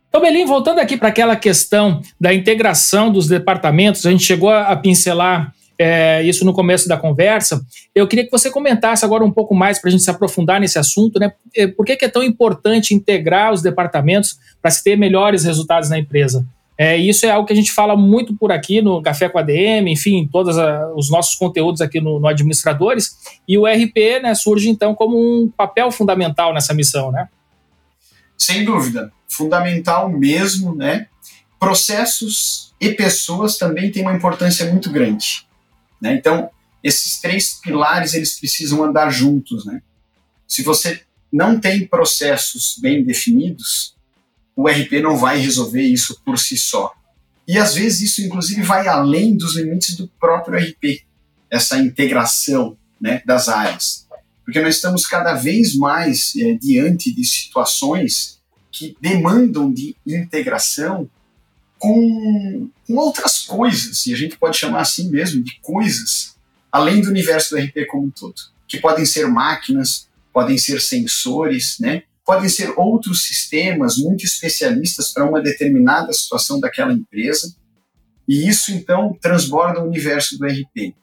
Então, 0.09 0.21
Belim, 0.21 0.45
voltando 0.45 0.79
aqui 0.79 0.97
para 0.97 1.09
aquela 1.09 1.35
questão 1.35 2.01
da 2.21 2.33
integração 2.33 3.11
dos 3.11 3.27
departamentos, 3.27 4.07
a 4.07 4.11
gente 4.11 4.23
chegou 4.23 4.51
a 4.51 4.77
pincelar 4.77 5.53
é, 5.79 6.23
isso 6.23 6.45
no 6.45 6.53
começo 6.53 6.89
da 6.89 6.97
conversa. 6.97 7.61
Eu 7.95 8.07
queria 8.07 8.25
que 8.25 8.31
você 8.31 8.51
comentasse 8.51 9.05
agora 9.05 9.25
um 9.25 9.31
pouco 9.31 9.55
mais 9.55 9.81
para 9.81 9.89
a 9.89 9.91
gente 9.91 10.05
se 10.05 10.11
aprofundar 10.11 10.61
nesse 10.61 10.79
assunto, 10.79 11.19
né? 11.19 11.33
Por 11.77 11.85
que, 11.85 11.97
que 11.97 12.05
é 12.05 12.09
tão 12.09 12.23
importante 12.23 12.95
integrar 12.95 13.53
os 13.53 13.61
departamentos 13.61 14.39
para 14.63 14.71
se 14.71 14.85
ter 14.85 14.97
melhores 14.97 15.45
resultados 15.45 15.91
na 15.91 15.99
empresa? 15.99 16.47
É, 16.77 16.97
isso 16.97 17.25
é 17.25 17.31
algo 17.31 17.47
que 17.47 17.53
a 17.53 17.57
gente 17.57 17.71
fala 17.71 17.97
muito 17.97 18.35
por 18.35 18.51
aqui 18.51 18.83
no 18.83 19.01
Café 19.01 19.29
com 19.29 19.39
a 19.39 19.43
DM, 19.43 19.93
enfim, 19.93 20.29
todos 20.31 20.57
os 20.97 21.09
nossos 21.09 21.37
conteúdos 21.37 21.81
aqui 21.81 22.01
no, 22.01 22.19
no 22.19 22.27
Administradores. 22.27 23.17
E 23.47 23.57
o 23.57 23.65
RP 23.65 24.23
né, 24.23 24.35
surge 24.35 24.69
então 24.69 24.95
como 24.95 25.17
um 25.17 25.49
papel 25.49 25.91
fundamental 25.93 26.53
nessa 26.53 26.75
missão, 26.75 27.13
né? 27.13 27.29
Sem 28.37 28.65
dúvida, 28.65 29.13
fundamental 29.29 30.11
mesmo, 30.11 30.75
né? 30.75 31.07
Processos 31.61 32.75
e 32.81 32.91
pessoas 32.91 33.57
também 33.57 33.91
têm 33.91 34.03
uma 34.03 34.15
importância 34.15 34.71
muito 34.71 34.91
grande. 34.91 35.47
Né? 36.01 36.15
Então, 36.15 36.51
esses 36.83 37.21
três 37.21 37.61
pilares 37.63 38.13
eles 38.13 38.39
precisam 38.39 38.85
andar 38.85 39.09
juntos. 39.11 39.65
Né? 39.65 39.81
Se 40.47 40.63
você 40.63 41.03
não 41.33 41.59
tem 41.59 41.87
processos 41.87 42.77
bem 42.79 43.03
definidos, 43.03 43.94
o 44.57 44.69
RP 44.69 45.01
não 45.03 45.17
vai 45.17 45.39
resolver 45.39 45.83
isso 45.83 46.21
por 46.25 46.39
si 46.39 46.57
só. 46.57 46.93
E 47.47 47.59
às 47.59 47.75
vezes 47.75 48.01
isso, 48.01 48.23
inclusive, 48.23 48.63
vai 48.63 48.87
além 48.89 49.37
dos 49.37 49.57
limites 49.57 49.97
do 49.97 50.09
próprio 50.21 50.59
RP, 50.59 51.05
essa 51.51 51.79
integração 51.79 52.77
né, 53.01 53.23
das 53.27 53.49
áreas. 53.49 54.07
Porque 54.45 54.61
nós 54.61 54.77
estamos 54.77 55.07
cada 55.07 55.35
vez 55.35 55.75
mais 55.75 56.35
é, 56.37 56.55
diante 56.55 57.13
de 57.13 57.25
situações 57.25 58.41
que 58.71 58.97
demandam 59.01 59.73
de 59.73 59.95
integração 60.07 61.09
com, 61.79 62.71
com 62.87 62.95
outras 62.95 63.43
coisas, 63.43 64.07
e 64.07 64.15
a 64.15 64.17
gente 64.17 64.39
pode 64.39 64.57
chamar 64.57 64.81
assim 64.81 65.11
mesmo 65.11 65.43
de 65.43 65.59
coisas, 65.61 66.35
além 66.73 67.01
do 67.01 67.11
universo 67.11 67.55
do 67.55 67.61
RP 67.61 67.87
como 67.89 68.07
um 68.07 68.11
todo, 68.11 68.35
que 68.67 68.79
podem 68.79 69.05
ser 69.05 69.29
máquinas, 69.29 70.09
podem 70.33 70.57
ser 70.59 70.81
sensores, 70.81 71.79
né? 71.79 72.05
Podem 72.25 72.49
ser 72.49 72.73
outros 72.77 73.27
sistemas 73.27 73.97
muito 73.97 74.25
especialistas 74.25 75.13
para 75.13 75.29
uma 75.29 75.43
determinada 75.43 76.13
situação 76.13 76.59
daquela 76.59 76.93
empresa, 76.93 77.55
e 78.27 78.49
isso 78.49 78.73
então 78.73 79.17
transborda 79.21 79.81
o 79.81 79.87
universo 79.87 80.39
do 80.39 80.47
RP. 80.47 80.95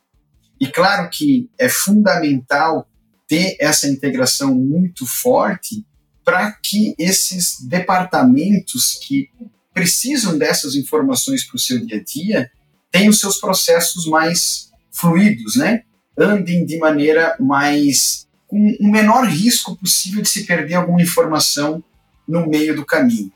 E 0.60 0.68
claro 0.68 1.10
que 1.10 1.50
é 1.60 1.70
fundamental 1.70 2.88
ter 3.28 3.56
essa 3.60 3.88
integração 3.88 4.54
muito 4.54 5.06
forte 5.06 5.86
para 6.24 6.52
que 6.52 6.94
esses 6.98 7.62
departamentos 7.62 9.00
que 9.02 9.30
precisam 9.74 10.38
dessas 10.38 10.76
informações 10.76 11.44
para 11.46 11.56
o 11.56 11.60
seu 11.60 11.84
dia 11.86 11.98
a 11.98 12.04
dia 12.04 12.52
tenham 12.92 13.14
seus 13.14 13.40
processos 13.40 14.06
mais 14.06 14.70
fluidos, 14.92 15.56
né? 15.56 15.84
Andem 16.18 16.66
de 16.66 16.78
maneira 16.78 17.36
mais 17.40 18.28
com 18.52 18.76
o 18.82 18.92
menor 18.92 19.26
risco 19.26 19.78
possível 19.78 20.22
de 20.22 20.28
se 20.28 20.46
perder 20.46 20.74
alguma 20.74 21.02
informação 21.02 21.82
no 22.28 22.46
meio 22.46 22.76
do 22.76 22.86
caminho. 22.86 23.32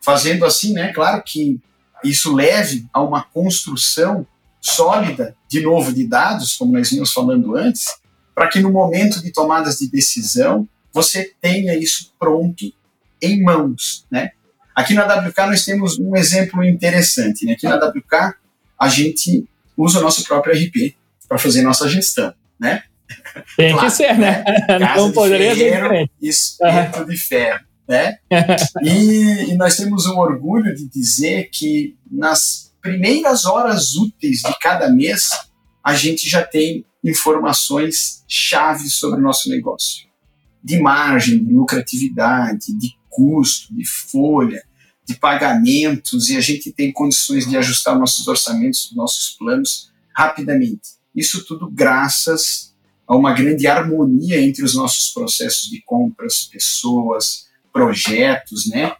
Fazendo 0.00 0.44
assim, 0.44 0.72
né, 0.72 0.92
claro 0.92 1.20
que 1.20 1.60
isso 2.04 2.32
leve 2.32 2.86
a 2.92 3.02
uma 3.02 3.24
construção 3.24 4.24
sólida, 4.60 5.36
de 5.48 5.60
novo, 5.60 5.92
de 5.92 6.06
dados, 6.06 6.56
como 6.56 6.72
nós 6.72 6.90
vimos 6.90 7.12
falando 7.12 7.56
antes, 7.56 7.86
para 8.32 8.46
que 8.46 8.60
no 8.60 8.70
momento 8.70 9.20
de 9.20 9.32
tomadas 9.32 9.78
de 9.78 9.90
decisão 9.90 10.68
você 10.92 11.34
tenha 11.40 11.76
isso 11.76 12.14
pronto 12.16 12.72
em 13.20 13.42
mãos, 13.42 14.06
né? 14.08 14.30
Aqui 14.76 14.94
na 14.94 15.04
WK 15.04 15.38
nós 15.46 15.64
temos 15.64 15.98
um 15.98 16.14
exemplo 16.14 16.62
interessante, 16.62 17.44
né? 17.44 17.54
Aqui 17.54 17.66
na 17.66 17.76
WK 17.76 18.36
a 18.78 18.88
gente 18.88 19.44
usa 19.76 19.98
o 19.98 20.02
nosso 20.02 20.22
próprio 20.24 20.54
RP 20.54 20.94
para 21.28 21.36
fazer 21.36 21.62
nossa 21.62 21.88
gestão, 21.88 22.32
né? 22.60 22.84
Tem 23.56 23.72
claro, 23.72 23.88
que 23.88 23.96
ser, 23.96 24.18
né? 24.18 24.44
né? 24.68 24.96
Não 24.96 25.12
poderia 25.12 25.54
ser 25.54 25.72
diferente. 25.72 26.12
Espeto 26.20 27.00
uhum. 27.00 27.06
de 27.06 27.16
ferro, 27.16 27.60
né? 27.88 28.16
e, 28.82 29.50
e 29.50 29.54
nós 29.56 29.76
temos 29.76 30.06
o 30.06 30.18
orgulho 30.18 30.74
de 30.74 30.88
dizer 30.88 31.48
que 31.50 31.96
nas 32.10 32.72
primeiras 32.80 33.44
horas 33.44 33.94
úteis 33.94 34.40
de 34.40 34.58
cada 34.60 34.90
mês, 34.90 35.30
a 35.84 35.94
gente 35.94 36.28
já 36.28 36.42
tem 36.42 36.84
informações 37.02 38.24
chaves 38.28 38.94
sobre 38.94 39.20
o 39.20 39.22
nosso 39.22 39.48
negócio. 39.48 40.06
De 40.62 40.78
margem, 40.80 41.44
de 41.44 41.52
lucratividade, 41.52 42.76
de 42.78 42.90
custo, 43.08 43.74
de 43.74 43.84
folha, 43.84 44.62
de 45.06 45.14
pagamentos, 45.14 46.28
e 46.28 46.36
a 46.36 46.40
gente 46.40 46.72
tem 46.72 46.92
condições 46.92 47.48
de 47.48 47.56
ajustar 47.56 47.98
nossos 47.98 48.26
orçamentos, 48.28 48.92
nossos 48.94 49.30
planos 49.30 49.90
rapidamente. 50.14 50.90
Isso 51.14 51.44
tudo 51.44 51.70
graças 51.70 52.71
a 53.06 53.16
uma 53.16 53.32
grande 53.32 53.66
harmonia 53.66 54.40
entre 54.40 54.64
os 54.64 54.74
nossos 54.74 55.10
processos 55.12 55.68
de 55.68 55.82
compras, 55.82 56.48
pessoas, 56.50 57.46
projetos, 57.72 58.68
né? 58.68 58.94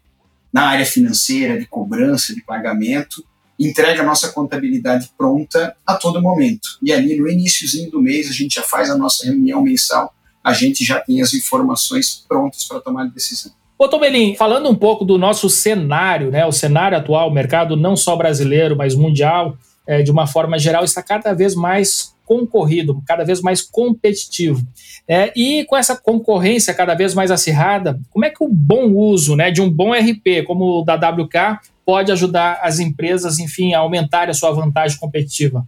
Na 0.52 0.66
área 0.66 0.84
financeira, 0.84 1.58
de 1.58 1.66
cobrança, 1.66 2.34
de 2.34 2.42
pagamento, 2.42 3.24
entrega 3.58 4.02
a 4.02 4.04
nossa 4.04 4.30
contabilidade 4.30 5.10
pronta 5.16 5.74
a 5.86 5.94
todo 5.94 6.20
momento. 6.20 6.78
E 6.82 6.92
ali 6.92 7.16
no 7.18 7.28
iníciozinho 7.28 7.90
do 7.90 8.00
mês 8.00 8.28
a 8.28 8.32
gente 8.32 8.56
já 8.56 8.62
faz 8.62 8.90
a 8.90 8.96
nossa 8.96 9.24
reunião 9.24 9.62
mensal, 9.62 10.14
a 10.42 10.52
gente 10.52 10.84
já 10.84 10.98
tem 10.98 11.22
as 11.22 11.32
informações 11.32 12.24
prontas 12.28 12.64
para 12.64 12.80
tomar 12.80 13.04
decisão. 13.06 13.52
Ô 13.78 13.88
Tomelin, 13.88 14.34
falando 14.36 14.68
um 14.68 14.74
pouco 14.74 15.04
do 15.04 15.18
nosso 15.18 15.48
cenário, 15.48 16.30
né, 16.30 16.44
o 16.46 16.52
cenário 16.52 16.96
atual, 16.96 17.28
o 17.28 17.34
mercado 17.34 17.76
não 17.76 17.96
só 17.96 18.16
brasileiro, 18.16 18.76
mas 18.76 18.94
mundial, 18.94 19.56
é, 19.86 20.02
de 20.02 20.10
uma 20.10 20.26
forma 20.26 20.58
geral, 20.58 20.84
está 20.84 21.02
cada 21.02 21.32
vez 21.32 21.54
mais 21.54 22.11
concorrido, 22.24 23.02
cada 23.06 23.24
vez 23.24 23.40
mais 23.40 23.60
competitivo. 23.62 24.66
É, 25.06 25.32
e 25.36 25.64
com 25.64 25.76
essa 25.76 25.96
concorrência 25.96 26.74
cada 26.74 26.94
vez 26.94 27.14
mais 27.14 27.30
acirrada, 27.30 27.98
como 28.10 28.24
é 28.24 28.30
que 28.30 28.42
o 28.42 28.48
bom 28.48 28.92
uso 28.92 29.36
né, 29.36 29.50
de 29.50 29.60
um 29.60 29.70
bom 29.70 29.92
RP, 29.92 30.44
como 30.46 30.80
o 30.80 30.84
da 30.84 30.94
WK, 30.94 31.60
pode 31.84 32.12
ajudar 32.12 32.60
as 32.62 32.78
empresas, 32.78 33.38
enfim, 33.38 33.74
a 33.74 33.80
aumentar 33.80 34.30
a 34.30 34.34
sua 34.34 34.52
vantagem 34.52 34.98
competitiva? 34.98 35.66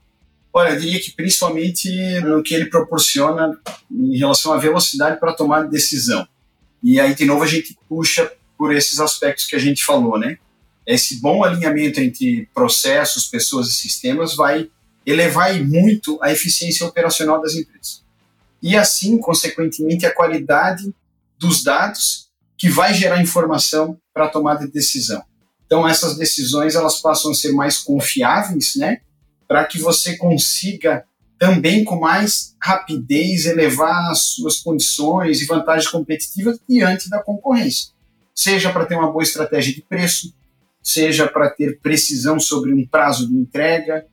Olha, 0.52 0.70
eu 0.70 0.80
diria 0.80 1.00
que 1.00 1.10
principalmente 1.10 1.90
no 2.20 2.42
que 2.42 2.54
ele 2.54 2.66
proporciona 2.66 3.58
em 3.90 4.16
relação 4.16 4.52
à 4.52 4.56
velocidade 4.56 5.18
para 5.18 5.32
tomar 5.32 5.68
decisão. 5.68 6.26
E 6.80 7.00
aí, 7.00 7.14
de 7.14 7.24
novo, 7.24 7.42
a 7.42 7.46
gente 7.46 7.76
puxa 7.88 8.30
por 8.56 8.72
esses 8.72 9.00
aspectos 9.00 9.46
que 9.46 9.56
a 9.56 9.58
gente 9.58 9.84
falou, 9.84 10.16
né? 10.16 10.38
Esse 10.86 11.20
bom 11.20 11.42
alinhamento 11.42 11.98
entre 11.98 12.48
processos, 12.54 13.26
pessoas 13.26 13.68
e 13.68 13.72
sistemas 13.72 14.36
vai 14.36 14.68
elevar 15.06 15.54
muito 15.62 16.18
a 16.22 16.32
eficiência 16.32 16.86
operacional 16.86 17.40
das 17.40 17.54
empresas. 17.54 18.02
E 18.62 18.76
assim, 18.76 19.18
consequentemente, 19.18 20.06
a 20.06 20.14
qualidade 20.14 20.94
dos 21.38 21.62
dados 21.62 22.30
que 22.56 22.68
vai 22.68 22.94
gerar 22.94 23.20
informação 23.20 23.98
para 24.12 24.24
a 24.24 24.28
tomada 24.28 24.64
de 24.64 24.72
decisão. 24.72 25.22
Então, 25.66 25.86
essas 25.86 26.16
decisões 26.16 26.74
elas 26.74 27.00
passam 27.00 27.30
a 27.30 27.34
ser 27.34 27.52
mais 27.52 27.78
confiáveis, 27.78 28.74
né? 28.76 29.00
Para 29.46 29.64
que 29.64 29.78
você 29.78 30.16
consiga 30.16 31.04
também 31.38 31.84
com 31.84 31.98
mais 31.98 32.54
rapidez 32.58 33.44
elevar 33.44 34.10
as 34.10 34.20
suas 34.20 34.60
condições 34.60 35.42
e 35.42 35.46
vantagens 35.46 35.90
competitivas 35.90 36.58
diante 36.68 37.10
da 37.10 37.22
concorrência. 37.22 37.92
Seja 38.34 38.72
para 38.72 38.86
ter 38.86 38.94
uma 38.94 39.10
boa 39.10 39.22
estratégia 39.22 39.74
de 39.74 39.82
preço, 39.82 40.32
seja 40.82 41.28
para 41.28 41.50
ter 41.50 41.80
precisão 41.80 42.38
sobre 42.40 42.72
um 42.72 42.86
prazo 42.86 43.28
de 43.28 43.34
entrega, 43.34 44.06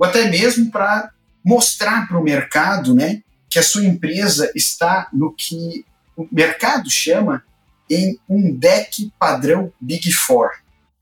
ou 0.00 0.06
até 0.06 0.30
mesmo 0.30 0.70
para 0.70 1.12
mostrar 1.44 2.08
para 2.08 2.18
o 2.18 2.24
mercado 2.24 2.94
né, 2.94 3.22
que 3.50 3.58
a 3.58 3.62
sua 3.62 3.84
empresa 3.84 4.50
está 4.56 5.10
no 5.12 5.30
que 5.34 5.84
o 6.16 6.26
mercado 6.32 6.90
chama 6.90 7.44
em 7.88 8.18
um 8.26 8.56
deck 8.56 9.12
padrão 9.18 9.70
Big 9.78 10.10
Four 10.10 10.48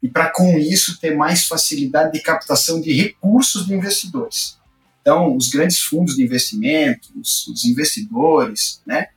e 0.03 0.09
para 0.09 0.31
com 0.31 0.59
isso 0.59 0.99
ter 0.99 1.17
mais 1.17 1.47
facilidade 1.47 2.13
de 2.13 2.21
captação 2.21 2.81
de 2.81 2.93
recursos 2.93 3.67
de 3.67 3.75
investidores. 3.75 4.59
Então, 5.01 5.37
os 5.37 5.49
grandes 5.49 5.79
fundos 5.79 6.17
de 6.17 6.23
investimento, 6.25 7.09
os, 7.21 7.47
os 7.47 7.65
investidores, 7.65 8.83
né, 8.85 9.09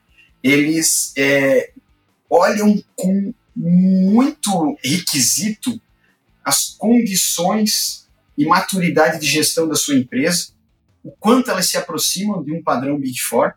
eles 0.43 1.11
é, 1.17 1.71
olham 2.29 2.83
com 2.95 3.33
muito 3.55 4.77
requisito 4.83 5.79
as 6.43 6.69
condições 6.77 8.00
e 8.41 8.45
maturidade 8.47 9.19
de 9.19 9.27
gestão 9.27 9.67
da 9.67 9.75
sua 9.75 9.95
empresa, 9.95 10.47
o 11.03 11.11
quanto 11.11 11.51
elas 11.51 11.67
se 11.67 11.77
aproximam 11.77 12.43
de 12.43 12.51
um 12.51 12.63
padrão 12.63 12.99
Big 12.99 13.19
Four, 13.21 13.53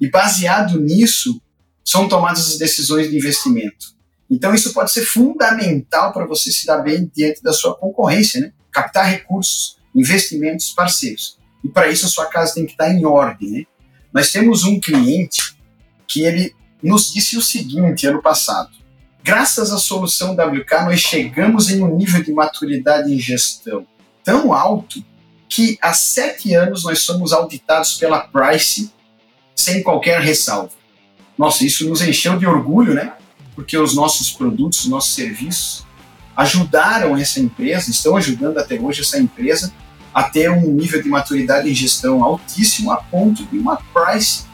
e 0.00 0.08
baseado 0.08 0.80
nisso 0.80 1.38
são 1.84 2.08
tomadas 2.08 2.48
as 2.48 2.56
decisões 2.56 3.10
de 3.10 3.16
investimento. 3.16 3.94
Então, 4.30 4.54
isso 4.54 4.72
pode 4.72 4.90
ser 4.90 5.04
fundamental 5.04 6.14
para 6.14 6.24
você 6.24 6.50
se 6.50 6.64
dar 6.64 6.78
bem 6.78 7.10
diante 7.14 7.42
da 7.42 7.52
sua 7.52 7.76
concorrência, 7.76 8.40
né? 8.40 8.52
captar 8.70 9.04
recursos, 9.04 9.76
investimentos, 9.94 10.70
parceiros. 10.70 11.38
E 11.62 11.68
para 11.68 11.90
isso 11.90 12.06
a 12.06 12.08
sua 12.08 12.24
casa 12.26 12.54
tem 12.54 12.64
que 12.64 12.72
estar 12.72 12.90
em 12.90 13.04
ordem. 13.04 13.50
Né? 13.50 13.64
Nós 14.14 14.32
temos 14.32 14.64
um 14.64 14.80
cliente 14.80 15.54
que 16.08 16.22
ele 16.22 16.54
nos 16.82 17.12
disse 17.12 17.36
o 17.36 17.42
seguinte 17.42 18.06
ano 18.06 18.22
passado: 18.22 18.70
graças 19.22 19.70
à 19.70 19.76
solução 19.76 20.32
WK, 20.32 20.84
nós 20.86 21.00
chegamos 21.00 21.68
em 21.68 21.82
um 21.82 21.94
nível 21.94 22.22
de 22.22 22.32
maturidade 22.32 23.12
em 23.12 23.18
gestão 23.18 23.86
tão 24.24 24.52
alto 24.52 25.04
que 25.48 25.78
há 25.82 25.92
sete 25.92 26.54
anos 26.54 26.84
nós 26.84 27.00
somos 27.00 27.32
auditados 27.32 27.94
pela 27.94 28.20
Price 28.20 28.90
sem 29.54 29.82
qualquer 29.82 30.20
ressalva. 30.20 30.70
Nossa, 31.36 31.64
isso 31.64 31.88
nos 31.88 32.00
encheu 32.00 32.38
de 32.38 32.46
orgulho, 32.46 32.94
né? 32.94 33.12
Porque 33.54 33.76
os 33.76 33.94
nossos 33.94 34.30
produtos, 34.30 34.80
os 34.80 34.86
nossos 34.86 35.14
serviços 35.14 35.84
ajudaram 36.36 37.16
essa 37.16 37.38
empresa, 37.38 37.90
estão 37.90 38.16
ajudando 38.16 38.58
até 38.58 38.80
hoje 38.80 39.02
essa 39.02 39.18
empresa 39.18 39.72
a 40.14 40.22
ter 40.22 40.50
um 40.50 40.72
nível 40.72 41.02
de 41.02 41.08
maturidade 41.08 41.70
em 41.70 41.74
gestão 41.74 42.22
altíssimo, 42.24 42.90
a 42.90 42.96
ponto 42.96 43.44
de 43.44 43.58
uma 43.58 43.76
Price 43.76 44.44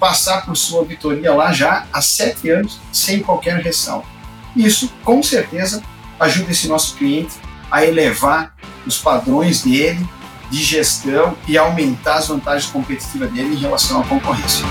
passar 0.00 0.44
por 0.44 0.56
sua 0.56 0.80
auditoria 0.80 1.34
lá 1.34 1.52
já 1.52 1.86
há 1.92 2.02
sete 2.02 2.50
anos 2.50 2.78
sem 2.92 3.20
qualquer 3.20 3.60
ressalva. 3.62 4.06
Isso, 4.54 4.90
com 5.04 5.22
certeza, 5.22 5.82
ajuda 6.18 6.50
esse 6.52 6.68
nosso 6.68 6.96
cliente 6.96 7.34
a 7.70 7.84
elevar 7.84 8.54
os 8.86 8.98
padrões 8.98 9.62
dele 9.62 10.06
de 10.50 10.62
gestão 10.62 11.36
e 11.48 11.58
aumentar 11.58 12.16
as 12.16 12.28
vantagens 12.28 12.70
competitivas 12.70 13.30
dele 13.32 13.54
em 13.54 13.58
relação 13.58 14.00
à 14.00 14.04
concorrência. 14.04 14.64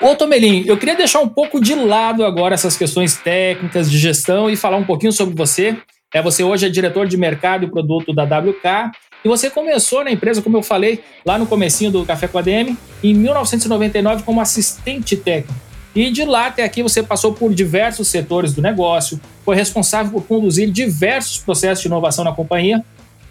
Ô 0.00 0.14
Tomelin, 0.14 0.62
eu 0.66 0.76
queria 0.76 0.94
deixar 0.94 1.20
um 1.20 1.28
pouco 1.28 1.60
de 1.60 1.74
lado 1.74 2.24
agora 2.24 2.54
essas 2.54 2.76
questões 2.76 3.16
técnicas 3.16 3.90
de 3.90 3.98
gestão 3.98 4.48
e 4.48 4.54
falar 4.54 4.76
um 4.76 4.84
pouquinho 4.84 5.10
sobre 5.10 5.34
você. 5.34 5.76
É, 6.14 6.22
você 6.22 6.44
hoje 6.44 6.66
é 6.66 6.68
diretor 6.68 7.08
de 7.08 7.16
mercado 7.16 7.64
e 7.64 7.70
produto 7.70 8.14
da 8.14 8.22
WK 8.22 8.92
e 9.26 9.28
você 9.28 9.50
começou 9.50 10.04
na 10.04 10.12
empresa, 10.12 10.40
como 10.40 10.56
eu 10.56 10.62
falei, 10.62 11.00
lá 11.24 11.36
no 11.36 11.48
comecinho 11.48 11.90
do 11.90 12.06
Café 12.06 12.28
com 12.28 12.38
a 12.38 12.42
DM, 12.42 12.78
em 13.02 13.12
1999 13.12 14.22
como 14.22 14.40
assistente 14.40 15.16
técnico. 15.16 15.52
E 15.96 16.12
de 16.12 16.24
lá 16.24 16.46
até 16.46 16.62
aqui 16.62 16.80
você 16.80 17.02
passou 17.02 17.32
por 17.32 17.52
diversos 17.52 18.06
setores 18.06 18.54
do 18.54 18.62
negócio, 18.62 19.20
foi 19.44 19.56
responsável 19.56 20.12
por 20.12 20.28
conduzir 20.28 20.70
diversos 20.70 21.38
processos 21.38 21.82
de 21.82 21.88
inovação 21.88 22.24
na 22.24 22.32
companhia. 22.32 22.84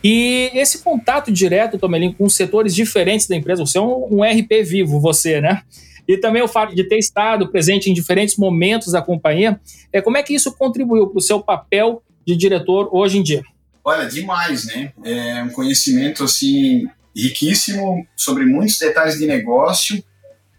E 0.03 0.51
esse 0.53 0.83
contato 0.83 1.31
direto, 1.31 1.77
Tomelin, 1.77 2.11
com 2.11 2.27
setores 2.27 2.75
diferentes 2.75 3.25
da 3.25 3.37
empresa, 3.37 3.65
você 3.65 3.77
é 3.77 3.81
um, 3.81 4.17
um 4.17 4.21
RP 4.21 4.65
vivo, 4.65 4.99
você, 4.99 5.39
né? 5.39 5.61
E 6.05 6.17
também 6.17 6.41
o 6.41 6.47
fato 6.49 6.75
de 6.75 6.83
ter 6.83 6.97
estado 6.97 7.47
presente 7.47 7.89
em 7.89 7.93
diferentes 7.93 8.35
momentos 8.35 8.91
da 8.91 9.01
companhia, 9.01 9.61
é 9.93 10.01
como 10.01 10.17
é 10.17 10.23
que 10.23 10.35
isso 10.35 10.51
contribuiu 10.57 11.07
para 11.07 11.19
o 11.19 11.21
seu 11.21 11.39
papel 11.39 12.03
de 12.27 12.35
diretor 12.35 12.89
hoje 12.91 13.17
em 13.17 13.23
dia? 13.23 13.43
Olha, 13.87 14.09
demais, 14.09 14.65
né? 14.65 14.91
É 15.03 15.43
um 15.43 15.49
conhecimento 15.49 16.23
assim 16.23 16.87
riquíssimo 17.15 18.05
sobre 18.15 18.43
muitos 18.43 18.79
detalhes 18.79 19.19
de 19.19 19.27
negócio 19.27 20.03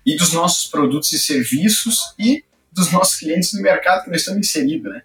e 0.06 0.16
dos 0.16 0.32
nossos 0.32 0.70
produtos 0.70 1.12
e 1.12 1.18
serviços 1.18 2.14
e 2.16 2.44
dos 2.70 2.92
nossos 2.92 3.16
clientes 3.16 3.52
no 3.52 3.60
mercado 3.60 4.04
que 4.04 4.10
nós 4.10 4.20
estamos 4.20 4.46
inseridos, 4.46 4.92
né? 4.92 5.02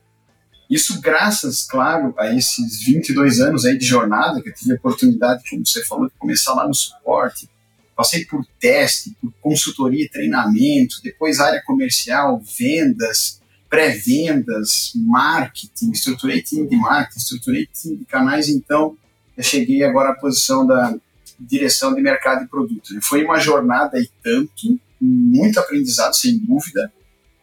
Isso 0.70 1.02
graças, 1.02 1.64
claro, 1.64 2.14
a 2.16 2.34
esses 2.34 2.86
22 2.86 3.40
anos 3.40 3.66
aí 3.66 3.76
de 3.76 3.86
jornada 3.86 4.40
que 4.40 4.50
eu 4.50 4.54
tive 4.54 4.74
a 4.74 4.76
oportunidade, 4.76 5.44
como 5.50 5.66
você 5.66 5.84
falou, 5.84 6.08
de 6.08 6.14
começar 6.20 6.54
lá 6.54 6.68
no 6.68 6.76
suporte, 6.76 7.50
passei 7.96 8.24
por 8.26 8.46
teste, 8.60 9.18
por 9.20 9.34
consultoria 9.42 10.08
treinamento, 10.10 11.02
depois 11.04 11.40
área 11.40 11.62
comercial, 11.66 12.40
vendas, 12.58 13.41
pré-vendas, 13.72 14.92
marketing, 14.96 15.92
estruturei 15.92 16.42
time 16.42 16.68
de 16.68 16.76
marketing, 16.76 17.20
estruturei 17.20 17.66
time 17.68 17.96
de 17.96 18.04
canais, 18.04 18.50
então 18.50 18.98
eu 19.38 19.42
cheguei 19.42 19.82
agora 19.82 20.10
à 20.10 20.14
posição 20.14 20.68
da 20.68 20.94
direção 21.40 21.96
de 21.96 22.02
mercado 22.02 22.44
e 22.44 22.50
produto. 22.50 22.90
Foi 23.02 23.24
uma 23.24 23.40
jornada 23.40 23.98
e 23.98 24.10
tanto, 24.22 24.78
muito 25.00 25.58
aprendizado, 25.58 26.14
sem 26.18 26.38
dúvida, 26.38 26.92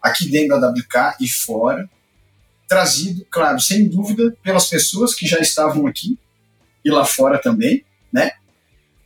aqui 0.02 0.28
dentro 0.28 0.60
da 0.60 0.68
WK 0.68 1.16
e 1.18 1.26
fora, 1.26 1.88
trazido, 2.68 3.26
claro, 3.30 3.58
sem 3.58 3.88
dúvida, 3.88 4.36
pelas 4.42 4.68
pessoas 4.68 5.14
que 5.14 5.26
já 5.26 5.38
estavam 5.40 5.86
aqui 5.86 6.18
e 6.84 6.90
lá 6.90 7.06
fora 7.06 7.40
também, 7.40 7.82
né? 8.12 8.32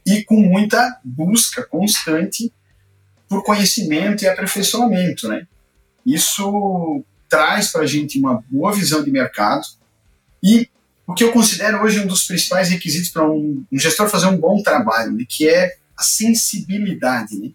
E 0.04 0.24
com 0.24 0.40
muita 0.40 1.00
busca 1.04 1.62
constante 1.62 2.52
por 3.28 3.44
conhecimento 3.44 4.24
e 4.24 4.28
aperfeiçoamento, 4.28 5.28
né? 5.28 5.46
Isso 6.04 7.04
traz 7.32 7.68
para 7.68 7.80
a 7.80 7.86
gente 7.86 8.18
uma 8.18 8.44
boa 8.50 8.74
visão 8.74 9.02
de 9.02 9.10
mercado 9.10 9.66
e 10.44 10.68
o 11.06 11.14
que 11.14 11.24
eu 11.24 11.32
considero 11.32 11.82
hoje 11.82 11.98
um 11.98 12.06
dos 12.06 12.26
principais 12.26 12.68
requisitos 12.68 13.08
para 13.08 13.26
um, 13.26 13.64
um, 13.72 13.78
gestor 13.78 14.06
fazer 14.06 14.26
um 14.26 14.36
bom 14.36 14.62
trabalho, 14.62 15.12
né? 15.12 15.24
que 15.26 15.48
é 15.48 15.76
a 15.96 16.02
sensibilidade, 16.02 17.38
né? 17.38 17.50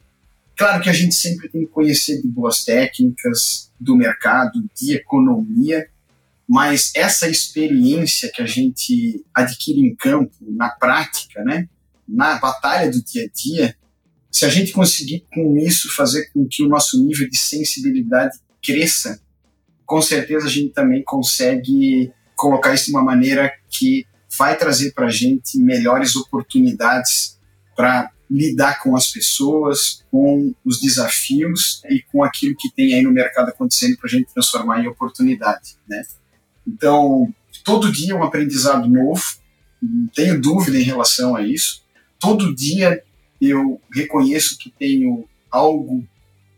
Claro 0.55 0.81
que 0.81 0.89
a 0.89 0.93
gente 0.93 1.13
sempre 1.13 1.47
tem 1.47 1.61
que 1.61 1.71
conhecer 1.71 2.19
de 2.19 2.27
boas 2.27 2.65
técnicas, 2.65 3.71
do 3.79 3.95
mercado, 3.95 4.67
de 4.75 4.95
economia, 4.95 5.87
mas 6.49 6.91
essa 6.95 7.29
experiência 7.29 8.31
que 8.33 8.41
a 8.41 8.47
gente 8.47 9.23
adquire 9.31 9.79
em 9.79 9.93
campo, 9.93 10.33
na 10.41 10.69
prática, 10.69 11.43
né, 11.43 11.69
na 12.07 12.39
batalha 12.39 12.89
do 12.89 12.99
dia 13.03 13.25
a 13.25 13.29
dia, 13.31 13.75
se 14.31 14.43
a 14.43 14.49
gente 14.49 14.71
conseguir 14.71 15.23
com 15.31 15.55
isso 15.55 15.95
fazer 15.95 16.31
com 16.33 16.47
que 16.47 16.63
o 16.63 16.67
nosso 16.67 16.99
nível 17.05 17.29
de 17.29 17.37
sensibilidade 17.37 18.39
cresça, 18.63 19.21
com 19.87 20.01
certeza 20.01 20.45
a 20.45 20.49
gente 20.49 20.73
também 20.73 21.01
consegue 21.01 22.11
colocar 22.35 22.73
isso 22.73 22.85
de 22.85 22.91
uma 22.91 23.03
maneira 23.03 23.51
que 23.69 24.05
vai 24.37 24.55
trazer 24.55 24.91
para 24.91 25.07
a 25.07 25.11
gente 25.11 25.57
melhores 25.57 26.15
oportunidades 26.15 27.39
para 27.75 28.11
lidar 28.29 28.83
com 28.83 28.95
as 28.95 29.07
pessoas, 29.07 30.03
com 30.11 30.53
os 30.65 30.81
desafios 30.81 31.81
e 31.89 32.03
com 32.11 32.21
aquilo 32.21 32.55
que 32.57 32.69
tem 32.69 32.93
aí 32.93 33.01
no 33.01 33.11
mercado 33.11 33.49
acontecendo 33.49 33.97
para 33.97 34.07
a 34.07 34.11
gente 34.11 34.33
transformar 34.33 34.83
em 34.83 34.87
oportunidade, 34.87 35.77
né? 35.87 36.03
Então, 36.67 37.33
todo 37.63 37.91
dia 37.91 38.11
é 38.11 38.15
um 38.15 38.23
aprendizado 38.23 38.89
novo, 38.89 39.23
não 39.81 40.07
tenho 40.07 40.41
dúvida 40.41 40.77
em 40.77 40.83
relação 40.83 41.33
a 41.33 41.41
isso. 41.41 41.81
Todo 42.19 42.53
dia 42.53 43.01
eu 43.39 43.81
reconheço 43.93 44.57
que 44.57 44.69
tenho 44.69 45.27
algo 45.49 46.05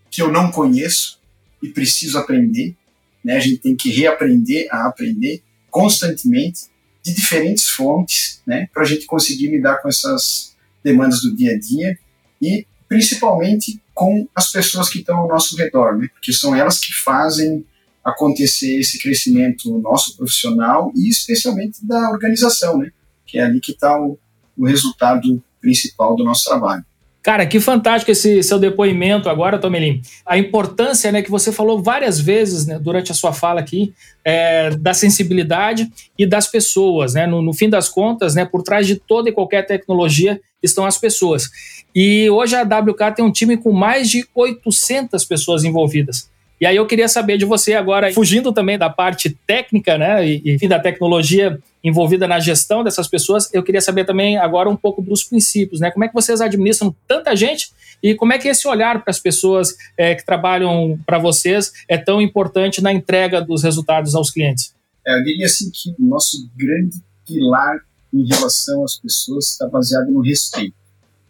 que 0.09 0.21
eu 0.21 0.31
não 0.31 0.49
conheço 0.49 1.19
e 1.61 1.69
preciso 1.69 2.17
aprender, 2.17 2.75
né? 3.23 3.35
A 3.35 3.39
gente 3.39 3.57
tem 3.57 3.75
que 3.75 3.89
reaprender 3.89 4.67
a 4.71 4.87
aprender 4.87 5.43
constantemente 5.69 6.61
de 7.03 7.13
diferentes 7.13 7.69
fontes, 7.69 8.41
né, 8.45 8.67
para 8.73 8.83
a 8.83 8.85
gente 8.85 9.05
conseguir 9.05 9.47
lidar 9.47 9.81
com 9.81 9.87
essas 9.87 10.55
demandas 10.83 11.21
do 11.21 11.35
dia 11.35 11.53
a 11.53 11.59
dia 11.59 11.97
e 12.41 12.65
principalmente 12.87 13.81
com 13.93 14.27
as 14.33 14.51
pessoas 14.51 14.89
que 14.89 14.99
estão 14.99 15.17
ao 15.19 15.27
nosso 15.27 15.55
redor, 15.55 15.97
né? 15.97 16.07
porque 16.13 16.33
são 16.33 16.55
elas 16.55 16.79
que 16.79 16.93
fazem 16.93 17.65
acontecer 18.03 18.79
esse 18.79 18.97
crescimento 18.97 19.77
nosso 19.79 20.17
profissional 20.17 20.91
e 20.95 21.09
especialmente 21.09 21.85
da 21.85 22.09
organização, 22.09 22.77
né? 22.77 22.91
que 23.25 23.37
é 23.37 23.43
ali 23.43 23.59
que 23.59 23.71
está 23.71 23.99
o, 24.01 24.17
o 24.57 24.65
resultado 24.65 25.43
principal 25.61 26.15
do 26.15 26.23
nosso 26.23 26.45
trabalho. 26.45 26.83
Cara, 27.21 27.45
que 27.45 27.59
fantástico 27.59 28.11
esse 28.11 28.41
seu 28.41 28.57
depoimento 28.57 29.29
agora, 29.29 29.59
Tomelin. 29.59 30.01
A 30.25 30.37
importância, 30.37 31.11
né, 31.11 31.21
que 31.21 31.29
você 31.29 31.51
falou 31.51 31.83
várias 31.83 32.19
vezes 32.19 32.65
né, 32.65 32.79
durante 32.79 33.11
a 33.11 33.15
sua 33.15 33.33
fala 33.33 33.59
aqui, 33.59 33.93
é, 34.23 34.69
da 34.71 34.93
sensibilidade 34.93 35.91
e 36.17 36.25
das 36.25 36.47
pessoas, 36.47 37.13
né? 37.13 37.27
No, 37.27 37.41
no, 37.41 37.53
fim 37.53 37.69
das 37.69 37.89
contas, 37.89 38.35
né, 38.35 38.45
por 38.45 38.63
trás 38.63 38.87
de 38.87 38.95
toda 38.95 39.29
e 39.29 39.33
qualquer 39.33 39.65
tecnologia 39.65 40.39
estão 40.63 40.85
as 40.85 40.97
pessoas. 40.97 41.49
E 41.93 42.29
hoje 42.29 42.55
a 42.55 42.63
WK 42.63 43.15
tem 43.15 43.25
um 43.25 43.31
time 43.31 43.57
com 43.57 43.73
mais 43.73 44.09
de 44.09 44.25
800 44.33 45.25
pessoas 45.25 45.65
envolvidas. 45.65 46.29
E 46.59 46.65
aí 46.65 46.75
eu 46.75 46.85
queria 46.85 47.07
saber 47.07 47.37
de 47.37 47.45
você 47.45 47.73
agora, 47.73 48.11
fugindo 48.13 48.51
também 48.51 48.77
da 48.77 48.89
parte 48.89 49.29
técnica, 49.47 49.97
né, 49.97 50.27
e, 50.27 50.57
e 50.61 50.67
da 50.67 50.79
tecnologia 50.79 51.57
envolvida 51.81 52.27
na 52.27 52.39
gestão 52.39 52.83
dessas 52.83 53.07
pessoas, 53.07 53.49
eu 53.53 53.63
queria 53.63 53.79
saber 53.79 54.05
também 54.05 54.37
agora 54.37 54.69
um 54.69 54.75
pouco 54.75 55.01
dos 55.01 55.23
princípios, 55.23 55.79
né? 55.79 55.89
Como 55.89 56.03
é 56.03 56.09
que 56.09 56.13
vocês 56.13 56.41
administram 56.41 56.93
tanta 57.07 57.33
gente 57.35 57.71
e 58.03 58.13
como 58.15 58.33
é 58.33 58.37
que 58.37 58.49
esse 58.49 58.67
olhar 58.67 59.01
para 59.01 59.11
as 59.11 59.19
pessoas 59.19 59.75
é, 59.97 60.13
que 60.13 60.25
trabalham 60.25 60.99
para 61.05 61.17
vocês 61.17 61.71
é 61.87 61.97
tão 61.97 62.21
importante 62.21 62.81
na 62.81 62.91
entrega 62.91 63.41
dos 63.41 63.63
resultados 63.63 64.13
aos 64.13 64.29
clientes? 64.29 64.75
É, 65.07 65.17
eu 65.17 65.23
diria 65.23 65.45
assim 65.45 65.71
que 65.71 65.95
o 65.97 66.05
nosso 66.05 66.49
grande 66.57 67.01
pilar 67.25 67.79
em 68.13 68.25
relação 68.25 68.83
às 68.83 68.97
pessoas 68.99 69.51
está 69.51 69.67
baseado 69.67 70.09
no 70.11 70.21
respeito. 70.21 70.75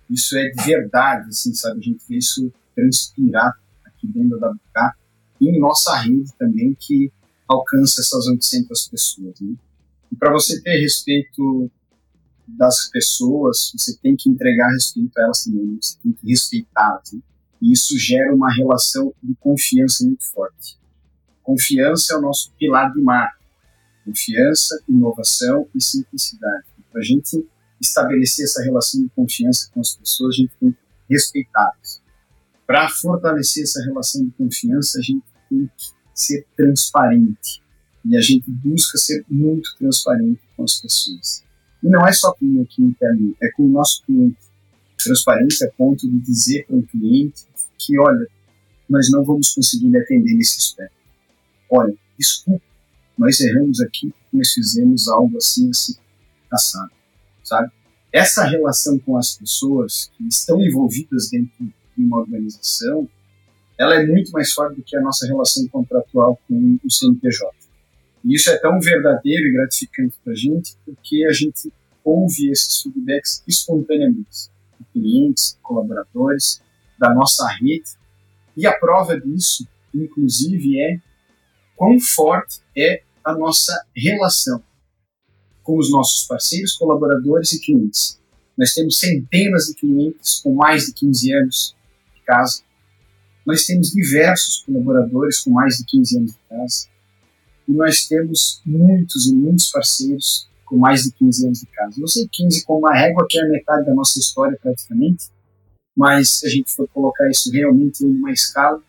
Isso 0.10 0.36
é 0.36 0.50
de 0.50 0.64
verdade, 0.64 1.30
assim, 1.30 1.54
sabe? 1.54 1.80
A 1.80 1.84
gente 1.84 2.00
vê 2.10 2.18
isso 2.18 2.52
transpirar 2.76 3.54
aqui 3.86 4.08
dentro 4.08 4.40
da 4.40 4.52
e 4.52 5.09
em 5.48 5.60
nossa 5.60 5.96
rede 5.98 6.32
também, 6.38 6.76
que 6.78 7.12
alcança 7.48 8.02
essas 8.02 8.28
800 8.28 8.88
pessoas. 8.88 9.40
Né? 9.40 9.56
E 10.12 10.16
para 10.16 10.32
você 10.32 10.62
ter 10.62 10.80
respeito 10.80 11.72
das 12.48 12.90
pessoas, 12.90 13.72
você 13.76 13.96
tem 13.98 14.16
que 14.16 14.30
entregar 14.30 14.70
respeito 14.72 15.18
a 15.18 15.24
elas 15.24 15.44
também, 15.44 15.78
você 15.82 15.96
tem 16.02 16.12
que 16.12 16.28
respeitá-las. 16.28 17.14
Né? 17.14 17.20
E 17.62 17.74
isso 17.74 17.98
gera 17.98 18.34
uma 18.34 18.54
relação 18.54 19.14
de 19.22 19.36
confiança 19.36 20.06
muito 20.06 20.26
forte. 20.32 20.80
Confiança 21.44 22.14
é 22.14 22.18
o 22.18 22.22
nosso 22.22 22.52
pilar 22.58 22.94
de 22.94 23.02
mar. 23.02 23.38
Confiança, 24.06 24.82
inovação 24.88 25.68
e 25.76 25.84
simplicidade. 25.84 26.66
Para 26.92 27.02
a 27.02 27.04
gente 27.04 27.46
estabelecer 27.82 28.46
essa 28.46 28.64
relação 28.64 29.02
de 29.02 29.10
confiança 29.10 29.70
com 29.74 29.80
as 29.80 29.96
pessoas, 29.96 30.36
a 30.36 30.38
gente 30.38 30.52
tem 30.60 30.72
que 30.72 30.78
respeitá-las. 31.10 32.02
Para 32.66 32.88
fortalecer 32.90 33.64
essa 33.64 33.84
relação 33.84 34.24
de 34.24 34.32
confiança, 34.32 35.00
a 35.00 35.02
gente 35.02 35.24
tem 35.50 35.70
que 35.78 35.86
ser 36.14 36.46
transparente. 36.56 37.62
E 38.06 38.16
a 38.16 38.22
gente 38.22 38.50
busca 38.50 38.98
ser 38.98 39.26
muito 39.30 39.76
transparente 39.78 40.42
com 40.56 40.64
as 40.64 40.80
pessoas. 40.80 41.44
E 41.84 41.88
não 41.88 42.06
é 42.08 42.12
só 42.12 42.34
com 42.34 42.62
aqui 42.62 42.82
interno, 42.82 43.36
é 43.42 43.50
com 43.52 43.66
o 43.66 43.70
nosso 43.70 44.04
cliente. 44.06 44.38
Transparência 45.04 45.68
a 45.68 45.72
ponto 45.72 46.10
de 46.10 46.20
dizer 46.20 46.66
para 46.66 46.78
o 46.78 46.84
cliente 46.84 47.46
que, 47.78 47.98
olha, 48.00 48.28
nós 48.90 49.10
não 49.10 49.24
vamos 49.24 49.54
conseguir 49.54 49.96
atender 49.98 50.34
nesse 50.34 50.58
aspecto. 50.58 50.96
Olha, 51.70 51.94
desculpa, 52.18 52.66
nós 53.18 53.40
erramos 53.40 53.80
aqui 53.82 54.14
nós 54.32 54.54
fizemos 54.54 55.08
algo 55.08 55.38
assim, 55.38 55.70
assim, 55.70 55.96
assado, 56.52 56.92
sabe? 57.44 57.72
Essa 58.12 58.44
relação 58.46 58.98
com 59.00 59.18
as 59.18 59.38
pessoas 59.38 60.12
que 60.18 60.28
estão 60.28 60.62
envolvidas 60.62 61.30
dentro 61.30 61.66
de 61.66 61.74
uma 62.04 62.20
organização, 62.20 63.08
ela 63.80 63.96
é 63.96 64.06
muito 64.06 64.32
mais 64.32 64.52
forte 64.52 64.76
do 64.76 64.84
que 64.84 64.98
a 64.98 65.02
nossa 65.02 65.26
relação 65.26 65.66
contratual 65.70 66.38
com 66.48 66.78
o 66.84 66.92
CNPJ. 66.92 67.50
E 68.26 68.36
isso 68.36 68.50
é 68.50 68.58
tão 68.58 68.80
verdadeiro 68.82 69.48
e 69.48 69.54
gratificante 69.54 70.18
para 70.22 70.34
a 70.34 70.36
gente 70.36 70.76
porque 70.86 71.26
a 71.26 71.32
gente 71.32 71.72
ouve 72.04 72.50
esses 72.52 72.82
feedbacks 72.82 73.42
espontaneamente 73.48 74.50
de 74.78 74.86
clientes, 74.92 75.58
colaboradores, 75.64 76.62
da 77.00 77.14
nossa 77.14 77.48
rede. 77.48 77.92
E 78.58 78.68
a 78.68 78.78
prova 78.78 79.18
disso, 79.18 79.66
inclusive, 79.96 80.82
é 80.82 81.00
quão 81.78 81.98
forte 82.00 82.60
é 82.78 83.02
a 83.24 83.34
nossa 83.34 83.86
relação 83.96 84.62
com 85.64 85.78
os 85.78 85.90
nossos 85.90 86.28
parceiros, 86.28 86.74
colaboradores 86.74 87.54
e 87.54 87.62
clientes. 87.62 88.20
Nós 88.58 88.74
temos 88.74 89.00
centenas 89.00 89.68
de 89.68 89.76
clientes 89.76 90.42
com 90.42 90.54
mais 90.54 90.88
de 90.88 90.94
15 90.94 91.34
anos 91.34 91.76
de 92.14 92.22
casa. 92.24 92.64
Nós 93.50 93.66
temos 93.66 93.90
diversos 93.90 94.62
colaboradores 94.64 95.40
com 95.40 95.50
mais 95.50 95.78
de 95.78 95.86
15 95.86 96.18
anos 96.20 96.32
de 96.34 96.40
casa 96.48 96.88
e 97.68 97.74
nós 97.74 98.08
temos 98.08 98.62
muitos 98.64 99.26
e 99.26 99.34
muitos 99.34 99.72
parceiros 99.72 100.48
com 100.68 100.78
mais 100.78 101.02
de 101.02 101.12
15 101.14 101.48
anos 101.48 101.60
de 101.62 101.66
casa. 101.66 101.96
Não 102.00 102.08
sei 102.08 102.30
15 102.32 102.64
como 102.64 102.82
uma 102.82 102.94
régua, 102.94 103.26
que 103.28 103.40
é 103.40 103.44
a 103.44 103.50
metade 103.50 103.88
da 103.88 103.94
nossa 103.96 104.20
história 104.20 104.56
praticamente, 104.62 105.30
mas 105.98 106.30
se 106.30 106.46
a 106.46 106.50
gente 106.52 106.72
for 106.76 106.88
colocar 106.90 107.28
isso 107.28 107.52
realmente 107.52 108.06
em 108.06 108.20
uma 108.20 108.32
escala, 108.32 108.80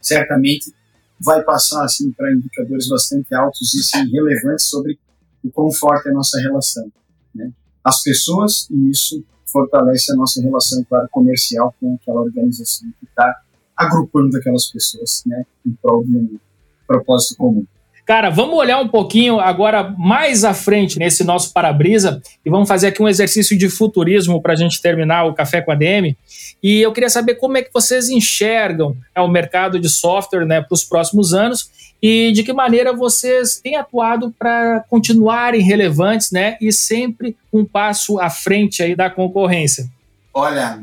certamente 0.00 0.72
vai 1.20 1.42
passar 1.42 1.84
assim 1.84 2.10
para 2.12 2.32
indicadores 2.32 2.88
bastante 2.88 3.34
altos 3.34 3.74
e 3.74 3.82
sim, 3.82 4.10
relevantes 4.10 4.64
sobre 4.64 4.98
o 5.44 5.50
quão 5.50 5.70
forte 5.70 6.08
é 6.08 6.12
a 6.12 6.14
nossa 6.14 6.40
relação. 6.40 6.90
Né? 7.34 7.52
As 7.84 8.02
pessoas, 8.02 8.68
e 8.70 8.88
isso 8.88 9.22
fortalece 9.44 10.10
a 10.12 10.16
nossa 10.16 10.40
relação, 10.40 10.82
claro, 10.84 11.06
comercial 11.10 11.76
com 11.78 11.94
aquela 12.00 12.22
organização 12.22 12.88
que 12.98 13.04
está 13.04 13.42
agrupando 13.78 14.36
aquelas 14.36 14.66
pessoas 14.66 15.22
né, 15.24 15.44
em 15.64 15.72
prol 15.80 16.04
de 16.04 16.16
um 16.16 16.38
propósito 16.86 17.36
comum. 17.36 17.64
Cara, 18.08 18.30
vamos 18.30 18.56
olhar 18.56 18.80
um 18.80 18.88
pouquinho 18.88 19.38
agora 19.38 19.94
mais 19.98 20.42
à 20.42 20.54
frente 20.54 20.98
nesse 20.98 21.22
nosso 21.22 21.52
para-brisa 21.52 22.22
e 22.42 22.48
vamos 22.48 22.66
fazer 22.66 22.86
aqui 22.86 23.02
um 23.02 23.08
exercício 23.08 23.56
de 23.56 23.68
futurismo 23.68 24.40
para 24.40 24.54
a 24.54 24.56
gente 24.56 24.80
terminar 24.80 25.24
o 25.24 25.34
Café 25.34 25.60
com 25.60 25.70
a 25.70 25.74
DM. 25.74 26.16
E 26.62 26.80
eu 26.80 26.90
queria 26.90 27.10
saber 27.10 27.34
como 27.34 27.58
é 27.58 27.62
que 27.62 27.70
vocês 27.70 28.08
enxergam 28.08 28.96
né, 29.14 29.20
o 29.20 29.28
mercado 29.28 29.78
de 29.78 29.90
software 29.90 30.46
né, 30.46 30.62
para 30.62 30.74
os 30.74 30.82
próximos 30.84 31.34
anos 31.34 31.70
e 32.02 32.32
de 32.32 32.42
que 32.42 32.52
maneira 32.52 32.96
vocês 32.96 33.60
têm 33.60 33.76
atuado 33.76 34.34
para 34.38 34.82
continuarem 34.88 35.60
relevantes 35.60 36.30
né, 36.30 36.56
e 36.62 36.72
sempre 36.72 37.36
um 37.52 37.62
passo 37.62 38.18
à 38.18 38.30
frente 38.30 38.82
aí 38.82 38.96
da 38.96 39.10
concorrência. 39.10 39.86
Olha, 40.32 40.82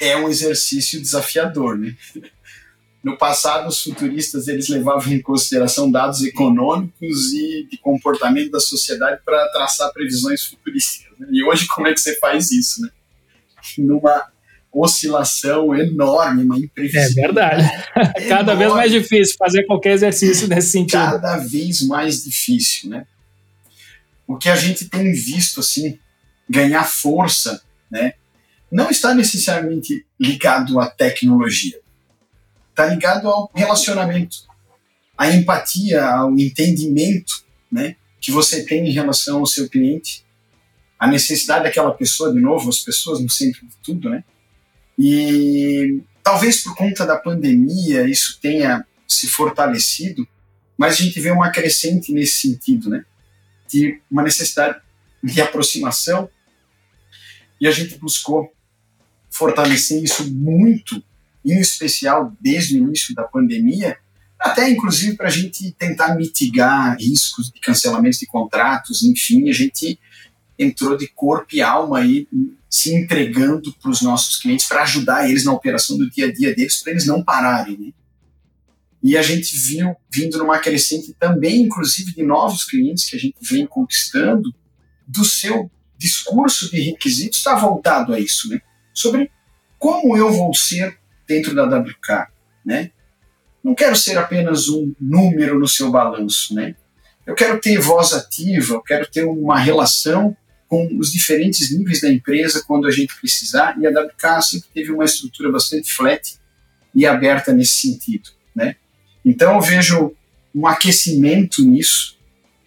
é 0.00 0.16
um 0.16 0.28
exercício 0.28 1.00
desafiador, 1.00 1.78
né? 1.78 1.96
No 3.02 3.18
passado, 3.18 3.68
os 3.68 3.82
futuristas 3.82 4.48
eles 4.48 4.68
levavam 4.68 5.12
em 5.12 5.20
consideração 5.20 5.90
dados 5.90 6.22
econômicos 6.22 7.34
e 7.34 7.68
de 7.70 7.76
comportamento 7.76 8.50
da 8.50 8.60
sociedade 8.60 9.20
para 9.22 9.46
traçar 9.48 9.92
previsões 9.92 10.46
futurísticas. 10.46 11.18
Né? 11.18 11.26
E 11.30 11.44
hoje, 11.44 11.66
como 11.66 11.86
é 11.86 11.92
que 11.92 12.00
você 12.00 12.16
faz 12.18 12.50
isso? 12.50 12.80
Né? 12.80 12.88
Numa 13.76 14.26
oscilação 14.72 15.74
enorme, 15.74 16.44
uma 16.44 16.58
imprevisibilidade. 16.58 17.62
É 17.62 17.66
verdade. 17.94 18.24
Cada 18.26 18.52
enorme, 18.52 18.58
vez 18.58 18.72
mais 18.72 18.90
difícil 18.90 19.36
fazer 19.38 19.64
qualquer 19.64 19.92
exercício 19.92 20.48
nesse 20.48 20.70
sentido. 20.70 20.98
Cada 20.98 21.36
vez 21.36 21.82
mais 21.82 22.24
difícil, 22.24 22.88
né? 22.88 23.06
O 24.26 24.38
que 24.38 24.48
a 24.48 24.56
gente 24.56 24.88
tem 24.88 25.12
visto 25.12 25.60
assim 25.60 25.98
ganhar 26.48 26.84
força, 26.84 27.62
né? 27.90 28.14
Não 28.74 28.90
está 28.90 29.14
necessariamente 29.14 30.04
ligado 30.18 30.80
à 30.80 30.90
tecnologia 30.90 31.82
está 32.74 32.86
ligado 32.86 33.28
ao 33.28 33.50
relacionamento, 33.54 34.36
à 35.16 35.30
empatia, 35.30 36.04
ao 36.04 36.36
entendimento 36.36 37.44
né, 37.70 37.94
que 38.20 38.32
você 38.32 38.64
tem 38.64 38.88
em 38.88 38.92
relação 38.92 39.38
ao 39.38 39.46
seu 39.46 39.68
cliente, 39.68 40.24
a 40.98 41.06
necessidade 41.06 41.64
daquela 41.64 41.92
pessoa, 41.92 42.32
de 42.32 42.40
novo, 42.40 42.68
as 42.68 42.80
pessoas 42.80 43.20
no 43.20 43.30
centro 43.30 43.66
de 43.66 43.76
tudo, 43.82 44.10
né? 44.10 44.24
E 44.98 46.00
talvez 46.22 46.62
por 46.62 46.74
conta 46.74 47.04
da 47.04 47.16
pandemia 47.16 48.08
isso 48.08 48.38
tenha 48.40 48.86
se 49.06 49.26
fortalecido, 49.26 50.26
mas 50.78 50.94
a 50.94 50.96
gente 50.96 51.20
vê 51.20 51.30
uma 51.30 51.50
crescente 51.50 52.12
nesse 52.12 52.40
sentido, 52.40 52.88
né? 52.88 53.04
De 53.68 54.00
uma 54.10 54.22
necessidade 54.22 54.80
de 55.22 55.40
aproximação 55.40 56.28
e 57.60 57.66
a 57.66 57.70
gente 57.70 57.98
buscou 57.98 58.53
fortalecer 59.34 60.02
isso 60.02 60.32
muito 60.32 61.02
em 61.44 61.58
especial 61.58 62.32
desde 62.40 62.76
o 62.76 62.78
início 62.78 63.14
da 63.14 63.24
pandemia, 63.24 63.98
até 64.38 64.68
inclusive 64.70 65.16
para 65.16 65.26
a 65.26 65.30
gente 65.30 65.72
tentar 65.72 66.14
mitigar 66.14 66.96
riscos 66.98 67.50
de 67.50 67.60
cancelamento 67.60 68.18
de 68.18 68.26
contratos, 68.26 69.02
enfim, 69.02 69.48
a 69.50 69.52
gente 69.52 69.98
entrou 70.58 70.96
de 70.96 71.08
corpo 71.08 71.54
e 71.54 71.60
alma 71.60 71.98
aí 71.98 72.28
se 72.70 72.94
entregando 72.94 73.72
para 73.74 73.90
os 73.90 74.00
nossos 74.00 74.36
clientes 74.36 74.66
para 74.66 74.82
ajudar 74.82 75.28
eles 75.28 75.44
na 75.44 75.52
operação 75.52 75.98
do 75.98 76.08
dia 76.08 76.26
a 76.26 76.32
dia 76.32 76.54
deles, 76.54 76.80
para 76.80 76.92
eles 76.92 77.06
não 77.06 77.22
pararem. 77.22 77.78
Né? 77.78 77.92
E 79.02 79.16
a 79.16 79.22
gente 79.22 79.56
viu 79.56 79.96
vindo 80.10 80.38
numa 80.38 80.58
crescente 80.58 81.14
também, 81.18 81.62
inclusive, 81.62 82.14
de 82.14 82.22
novos 82.22 82.64
clientes 82.64 83.04
que 83.04 83.16
a 83.16 83.18
gente 83.18 83.36
vem 83.42 83.66
conquistando, 83.66 84.54
do 85.06 85.24
seu 85.24 85.70
discurso 85.98 86.70
de 86.70 86.80
requisitos 86.80 87.38
está 87.38 87.54
voltado 87.54 88.12
a 88.14 88.18
isso, 88.18 88.48
né? 88.48 88.60
Sobre 88.94 89.30
como 89.78 90.16
eu 90.16 90.32
vou 90.32 90.54
ser 90.54 90.96
dentro 91.28 91.54
da 91.54 91.64
WK, 91.64 92.28
né? 92.64 92.90
Não 93.62 93.74
quero 93.74 93.96
ser 93.96 94.16
apenas 94.16 94.68
um 94.68 94.94
número 95.00 95.58
no 95.58 95.68
seu 95.68 95.90
balanço, 95.90 96.54
né? 96.54 96.74
Eu 97.26 97.34
quero 97.34 97.60
ter 97.60 97.78
voz 97.78 98.12
ativa, 98.12 98.74
eu 98.74 98.82
quero 98.82 99.06
ter 99.06 99.24
uma 99.24 99.58
relação 99.58 100.36
com 100.68 100.88
os 100.98 101.12
diferentes 101.12 101.76
níveis 101.76 102.00
da 102.00 102.10
empresa 102.10 102.62
quando 102.66 102.86
a 102.86 102.90
gente 102.90 103.18
precisar, 103.18 103.76
e 103.78 103.86
a 103.86 103.90
WK 103.90 104.42
sempre 104.42 104.68
teve 104.72 104.90
uma 104.90 105.04
estrutura 105.04 105.50
bastante 105.50 105.92
flat 105.92 106.38
e 106.94 107.06
aberta 107.06 107.52
nesse 107.52 107.74
sentido, 107.74 108.30
né? 108.54 108.76
Então 109.24 109.54
eu 109.54 109.60
vejo 109.60 110.14
um 110.54 110.66
aquecimento 110.66 111.64
nisso, 111.64 112.18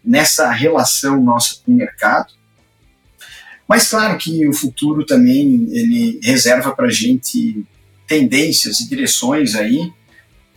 nessa 0.03 0.51
relação 0.51 1.21
nossa 1.21 1.61
com 1.63 1.71
o 1.71 1.75
mercado, 1.75 2.33
mas 3.67 3.89
claro 3.89 4.17
que 4.17 4.47
o 4.47 4.53
futuro 4.53 5.05
também 5.05 5.67
ele 5.71 6.19
reserva 6.23 6.73
para 6.75 6.87
a 6.87 6.91
gente 6.91 7.65
tendências 8.07 8.79
e 8.79 8.87
direções 8.87 9.55
aí 9.55 9.91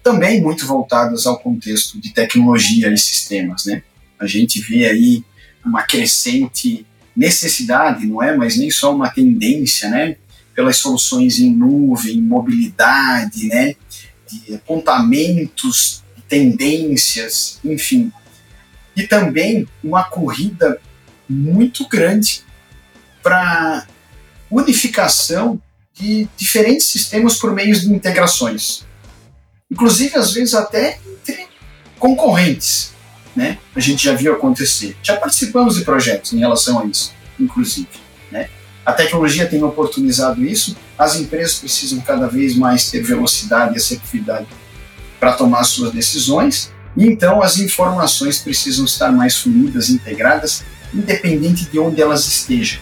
também 0.02 0.40
muito 0.40 0.66
voltadas 0.66 1.26
ao 1.26 1.38
contexto 1.38 2.00
de 2.00 2.12
tecnologia 2.12 2.88
e 2.92 2.96
sistemas, 2.96 3.66
né? 3.66 3.82
A 4.18 4.26
gente 4.26 4.61
vê 4.61 4.86
aí 4.86 5.24
uma 5.64 5.82
crescente 5.82 6.86
necessidade, 7.14 8.06
não 8.06 8.22
é, 8.22 8.34
mas 8.34 8.56
nem 8.56 8.70
só 8.70 8.94
uma 8.94 9.11
tendência, 9.11 9.90
né, 9.90 10.16
pelas 10.54 10.76
soluções 10.76 11.38
em 11.38 11.52
nuvem, 11.52 12.20
mobilidade, 12.20 13.46
né, 13.46 13.74
de 14.26 14.54
apontamentos, 14.54 16.02
tendências, 16.28 17.58
enfim. 17.64 18.12
E 18.96 19.06
também 19.06 19.66
uma 19.82 20.04
corrida 20.04 20.80
muito 21.28 21.86
grande 21.88 22.42
para 23.22 23.86
unificação 24.50 25.60
de 25.94 26.28
diferentes 26.36 26.86
sistemas 26.86 27.36
por 27.36 27.52
meio 27.52 27.78
de 27.78 27.92
integrações. 27.92 28.86
Inclusive, 29.70 30.16
às 30.16 30.32
vezes, 30.32 30.54
até 30.54 30.98
entre 31.22 31.46
concorrentes 31.98 32.90
né? 33.34 33.58
A 33.74 33.80
gente 33.80 34.04
já 34.04 34.14
viu 34.14 34.32
acontecer. 34.34 34.96
Já 35.02 35.16
participamos 35.16 35.76
de 35.76 35.84
projetos 35.84 36.32
em 36.32 36.38
relação 36.38 36.80
a 36.80 36.86
isso, 36.86 37.12
inclusive, 37.38 37.88
né? 38.30 38.48
A 38.84 38.92
tecnologia 38.92 39.46
tem 39.46 39.62
oportunizado 39.62 40.44
isso, 40.44 40.76
as 40.98 41.16
empresas 41.16 41.58
precisam 41.58 42.00
cada 42.00 42.26
vez 42.26 42.56
mais 42.56 42.90
ter 42.90 43.02
velocidade 43.02 43.74
e 43.74 43.76
assertividade 43.76 44.46
para 45.18 45.32
tomar 45.32 45.64
suas 45.64 45.92
decisões, 45.92 46.72
e 46.96 47.06
então 47.06 47.42
as 47.42 47.58
informações 47.58 48.38
precisam 48.38 48.84
estar 48.84 49.12
mais 49.12 49.36
fluidas, 49.36 49.90
integradas, 49.90 50.64
independente 50.92 51.66
de 51.66 51.78
onde 51.78 52.02
elas 52.02 52.26
estejam. 52.26 52.80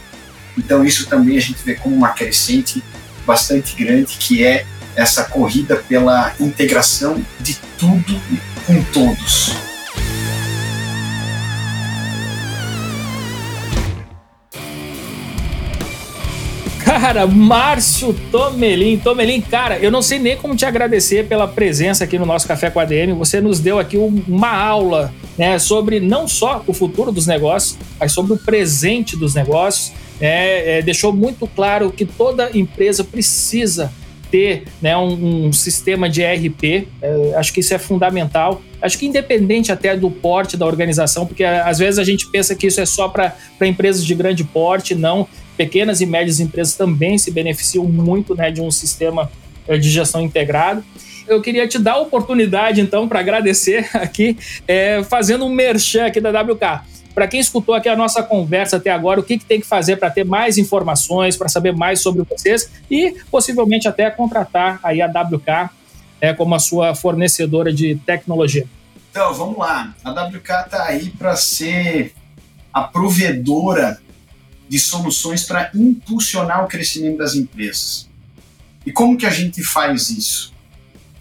Então 0.58 0.84
isso 0.84 1.06
também 1.06 1.38
a 1.38 1.40
gente 1.40 1.58
vê 1.64 1.74
como 1.74 1.94
uma 1.94 2.10
crescente 2.10 2.82
bastante 3.24 3.76
grande, 3.76 4.16
que 4.18 4.44
é 4.44 4.66
essa 4.96 5.24
corrida 5.24 5.76
pela 5.76 6.34
integração 6.40 7.24
de 7.40 7.56
tudo 7.78 8.20
com 8.66 8.82
todos. 8.92 9.52
Cara, 16.84 17.26
Márcio 17.26 18.12
Tomelin. 18.32 18.98
Tomelin, 18.98 19.40
cara, 19.40 19.78
eu 19.78 19.90
não 19.90 20.02
sei 20.02 20.18
nem 20.18 20.36
como 20.36 20.56
te 20.56 20.64
agradecer 20.64 21.28
pela 21.28 21.46
presença 21.46 22.02
aqui 22.02 22.18
no 22.18 22.26
nosso 22.26 22.48
Café 22.48 22.70
com 22.70 22.80
a 22.80 22.84
DM. 22.84 23.12
Você 23.12 23.40
nos 23.40 23.60
deu 23.60 23.78
aqui 23.78 23.96
uma 23.96 24.50
aula 24.50 25.14
né, 25.36 25.58
sobre 25.58 26.00
não 26.00 26.26
só 26.26 26.64
o 26.66 26.72
futuro 26.72 27.12
dos 27.12 27.26
negócios, 27.26 27.78
mas 28.00 28.10
sobre 28.12 28.32
o 28.32 28.36
presente 28.36 29.16
dos 29.16 29.34
negócios. 29.34 29.92
É, 30.20 30.78
é, 30.78 30.82
deixou 30.82 31.12
muito 31.12 31.46
claro 31.46 31.90
que 31.92 32.04
toda 32.04 32.50
empresa 32.56 33.04
precisa 33.04 33.92
ter 34.30 34.64
né, 34.82 34.96
um, 34.96 35.46
um, 35.46 35.52
sistema 35.52 36.08
de 36.08 36.22
ERP. 36.22 36.86
É, 37.00 37.34
acho 37.36 37.52
que 37.52 37.60
isso 37.60 37.72
é 37.72 37.78
fundamental. 37.78 38.60
Acho 38.82 38.98
que 38.98 39.06
independente 39.06 39.72
até 39.72 39.96
do 39.96 40.10
porte 40.10 40.56
da 40.56 40.66
organização, 40.66 41.24
porque 41.24 41.44
às 41.44 41.78
vezes 41.78 41.98
a 41.98 42.04
gente 42.04 42.30
pensa 42.30 42.54
que 42.54 42.66
isso 42.66 42.80
é 42.80 42.86
só 42.86 43.08
para 43.08 43.34
empresas 43.62 44.04
de 44.04 44.14
grande 44.14 44.44
porte, 44.44 44.94
não 44.94 45.26
pequenas 45.58 46.00
e 46.00 46.06
médias 46.06 46.38
empresas 46.38 46.76
também 46.76 47.18
se 47.18 47.32
beneficiam 47.32 47.84
muito 47.84 48.36
né, 48.36 48.48
de 48.48 48.60
um 48.62 48.70
sistema 48.70 49.30
eh, 49.66 49.76
de 49.76 49.90
gestão 49.90 50.22
integrado. 50.22 50.84
Eu 51.26 51.42
queria 51.42 51.66
te 51.66 51.78
dar 51.78 51.94
a 51.94 51.98
oportunidade, 51.98 52.80
então, 52.80 53.08
para 53.08 53.18
agradecer 53.18 53.90
aqui, 53.92 54.38
é, 54.66 55.02
fazendo 55.02 55.44
um 55.44 55.50
merchan 55.50 56.06
aqui 56.06 56.20
da 56.20 56.30
WK. 56.30 56.80
Para 57.18 57.26
quem 57.26 57.40
escutou 57.40 57.74
aqui 57.74 57.88
a 57.88 57.96
nossa 57.96 58.22
conversa 58.22 58.76
até 58.76 58.90
agora, 58.90 59.18
o 59.18 59.24
que, 59.24 59.38
que 59.38 59.44
tem 59.44 59.60
que 59.60 59.66
fazer 59.66 59.96
para 59.96 60.08
ter 60.08 60.22
mais 60.22 60.56
informações, 60.56 61.36
para 61.36 61.48
saber 61.48 61.72
mais 61.72 62.00
sobre 62.00 62.22
vocês 62.22 62.70
e 62.88 63.16
possivelmente 63.28 63.88
até 63.88 64.08
contratar 64.08 64.78
aí 64.84 65.02
a 65.02 65.08
WK 65.08 65.68
é, 66.20 66.32
como 66.32 66.54
a 66.54 66.60
sua 66.60 66.94
fornecedora 66.94 67.72
de 67.72 67.96
tecnologia? 68.06 68.68
Então, 69.10 69.34
vamos 69.34 69.58
lá. 69.58 69.92
A 70.04 70.12
WK 70.12 70.36
está 70.38 70.84
aí 70.84 71.10
para 71.10 71.34
ser 71.34 72.14
a 72.72 72.84
provedora 72.84 74.00
de 74.68 74.78
soluções 74.78 75.42
para 75.42 75.72
impulsionar 75.74 76.64
o 76.64 76.68
crescimento 76.68 77.18
das 77.18 77.34
empresas. 77.34 78.08
E 78.86 78.92
como 78.92 79.18
que 79.18 79.26
a 79.26 79.30
gente 79.30 79.60
faz 79.64 80.08
isso? 80.08 80.54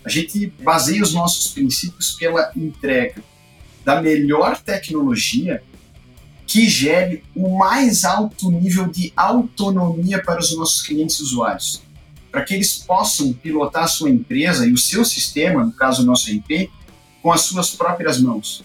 A 0.05 0.09
gente 0.09 0.53
baseia 0.61 1.01
os 1.01 1.15
nossos 1.15 1.47
princípios 1.47 2.11
pela 2.11 2.51
entrega 2.55 3.15
da 3.83 3.99
melhor 3.99 4.59
tecnologia 4.59 5.63
que 6.47 6.69
gere 6.69 7.23
o 7.35 7.57
mais 7.57 8.05
alto 8.05 8.49
nível 8.49 8.87
de 8.87 9.11
autonomia 9.17 10.23
para 10.23 10.39
os 10.39 10.55
nossos 10.55 10.81
clientes 10.81 11.19
usuários, 11.19 11.83
para 12.31 12.41
que 12.43 12.53
eles 12.53 12.77
possam 12.77 13.33
pilotar 13.33 13.83
a 13.83 13.87
sua 13.87 14.09
empresa 14.09 14.65
e 14.65 14.71
o 14.71 14.77
seu 14.77 15.03
sistema, 15.03 15.65
no 15.65 15.73
caso 15.73 16.03
o 16.03 16.05
nosso 16.05 16.31
RP, 16.31 16.69
com 17.21 17.33
as 17.33 17.41
suas 17.41 17.71
próprias 17.71 18.17
mãos, 18.17 18.63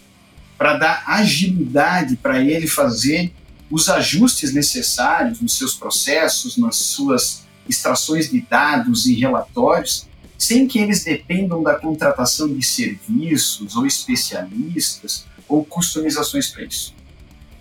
para 0.57 0.77
dar 0.77 1.03
agilidade 1.09 2.15
para 2.15 2.41
ele 2.41 2.69
fazer 2.69 3.33
os 3.69 3.89
ajustes 3.89 4.55
necessários 4.55 5.41
nos 5.41 5.59
seus 5.59 5.75
processos, 5.75 6.57
nas 6.57 6.77
suas 6.77 7.43
extrações 7.69 8.31
de 8.31 8.41
dados 8.43 9.07
e 9.07 9.15
relatórios, 9.15 10.07
sem 10.39 10.69
que 10.69 10.79
eles 10.79 11.03
dependam 11.03 11.63
da 11.63 11.75
contratação 11.75 12.53
de 12.53 12.65
serviços 12.65 13.75
ou 13.75 13.87
especialistas 13.87 15.25
ou 15.49 15.65
customizações 15.65 16.49
para 16.49 16.65
isso. 16.65 16.95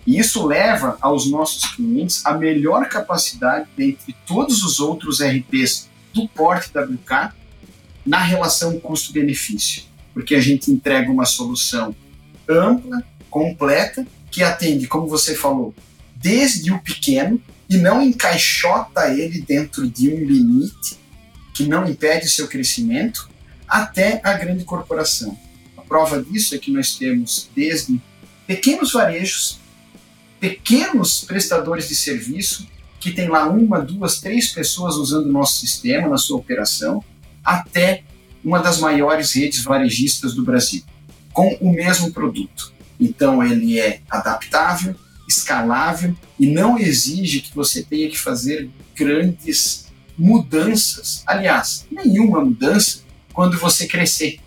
E 0.06 0.18
isso 0.18 0.46
leva 0.46 0.96
aos 1.00 1.30
nossos 1.30 1.64
clientes 1.74 2.24
a 2.26 2.34
melhor 2.34 2.88
capacidade 2.88 3.68
dentre 3.76 4.14
todos 4.26 4.62
os 4.64 4.80
outros 4.80 5.22
RPs 5.22 5.88
do 6.12 6.28
porte 6.28 6.70
WK 6.76 7.32
na 8.04 8.18
relação 8.18 8.80
custo-benefício, 8.80 9.84
porque 10.12 10.34
a 10.34 10.40
gente 10.40 10.70
entrega 10.70 11.10
uma 11.10 11.24
solução 11.24 11.94
ampla, 12.48 13.02
completa, 13.30 14.06
que 14.30 14.42
atende, 14.42 14.88
como 14.88 15.06
você 15.06 15.34
falou, 15.34 15.74
desde 16.16 16.72
o 16.72 16.80
pequeno 16.80 17.40
e 17.68 17.76
não 17.76 18.02
encaixota 18.02 19.08
ele 19.08 19.40
dentro 19.40 19.88
de 19.88 20.08
um 20.08 20.18
limite 20.18 20.98
que 21.54 21.64
não 21.64 21.88
impede 21.88 22.26
o 22.26 22.30
seu 22.30 22.48
crescimento, 22.48 23.30
até 23.68 24.20
a 24.24 24.32
grande 24.34 24.64
corporação. 24.64 25.38
A 25.76 25.82
prova 25.82 26.22
disso 26.22 26.54
é 26.54 26.58
que 26.58 26.70
nós 26.70 26.96
temos 26.96 27.48
desde 27.54 28.00
pequenos 28.46 28.92
varejos, 28.92 29.58
pequenos 30.42 31.20
prestadores 31.20 31.88
de 31.88 31.94
serviço, 31.94 32.66
que 32.98 33.12
tem 33.12 33.28
lá 33.28 33.48
uma, 33.48 33.80
duas, 33.80 34.20
três 34.20 34.48
pessoas 34.48 34.96
usando 34.96 35.26
o 35.26 35.32
nosso 35.32 35.60
sistema 35.60 36.08
na 36.08 36.18
sua 36.18 36.36
operação, 36.36 37.00
até 37.44 38.02
uma 38.44 38.58
das 38.58 38.80
maiores 38.80 39.34
redes 39.34 39.62
varejistas 39.62 40.34
do 40.34 40.44
Brasil, 40.44 40.82
com 41.32 41.56
o 41.60 41.72
mesmo 41.72 42.12
produto. 42.12 42.72
Então 42.98 43.40
ele 43.40 43.78
é 43.78 44.00
adaptável, 44.10 44.96
escalável 45.28 46.12
e 46.40 46.48
não 46.48 46.76
exige 46.76 47.42
que 47.42 47.54
você 47.54 47.84
tenha 47.84 48.10
que 48.10 48.18
fazer 48.18 48.68
grandes 48.96 49.86
mudanças. 50.18 51.22
Aliás, 51.24 51.86
nenhuma 51.88 52.44
mudança 52.44 53.04
quando 53.32 53.56
você 53.60 53.86
crescer. 53.86 54.40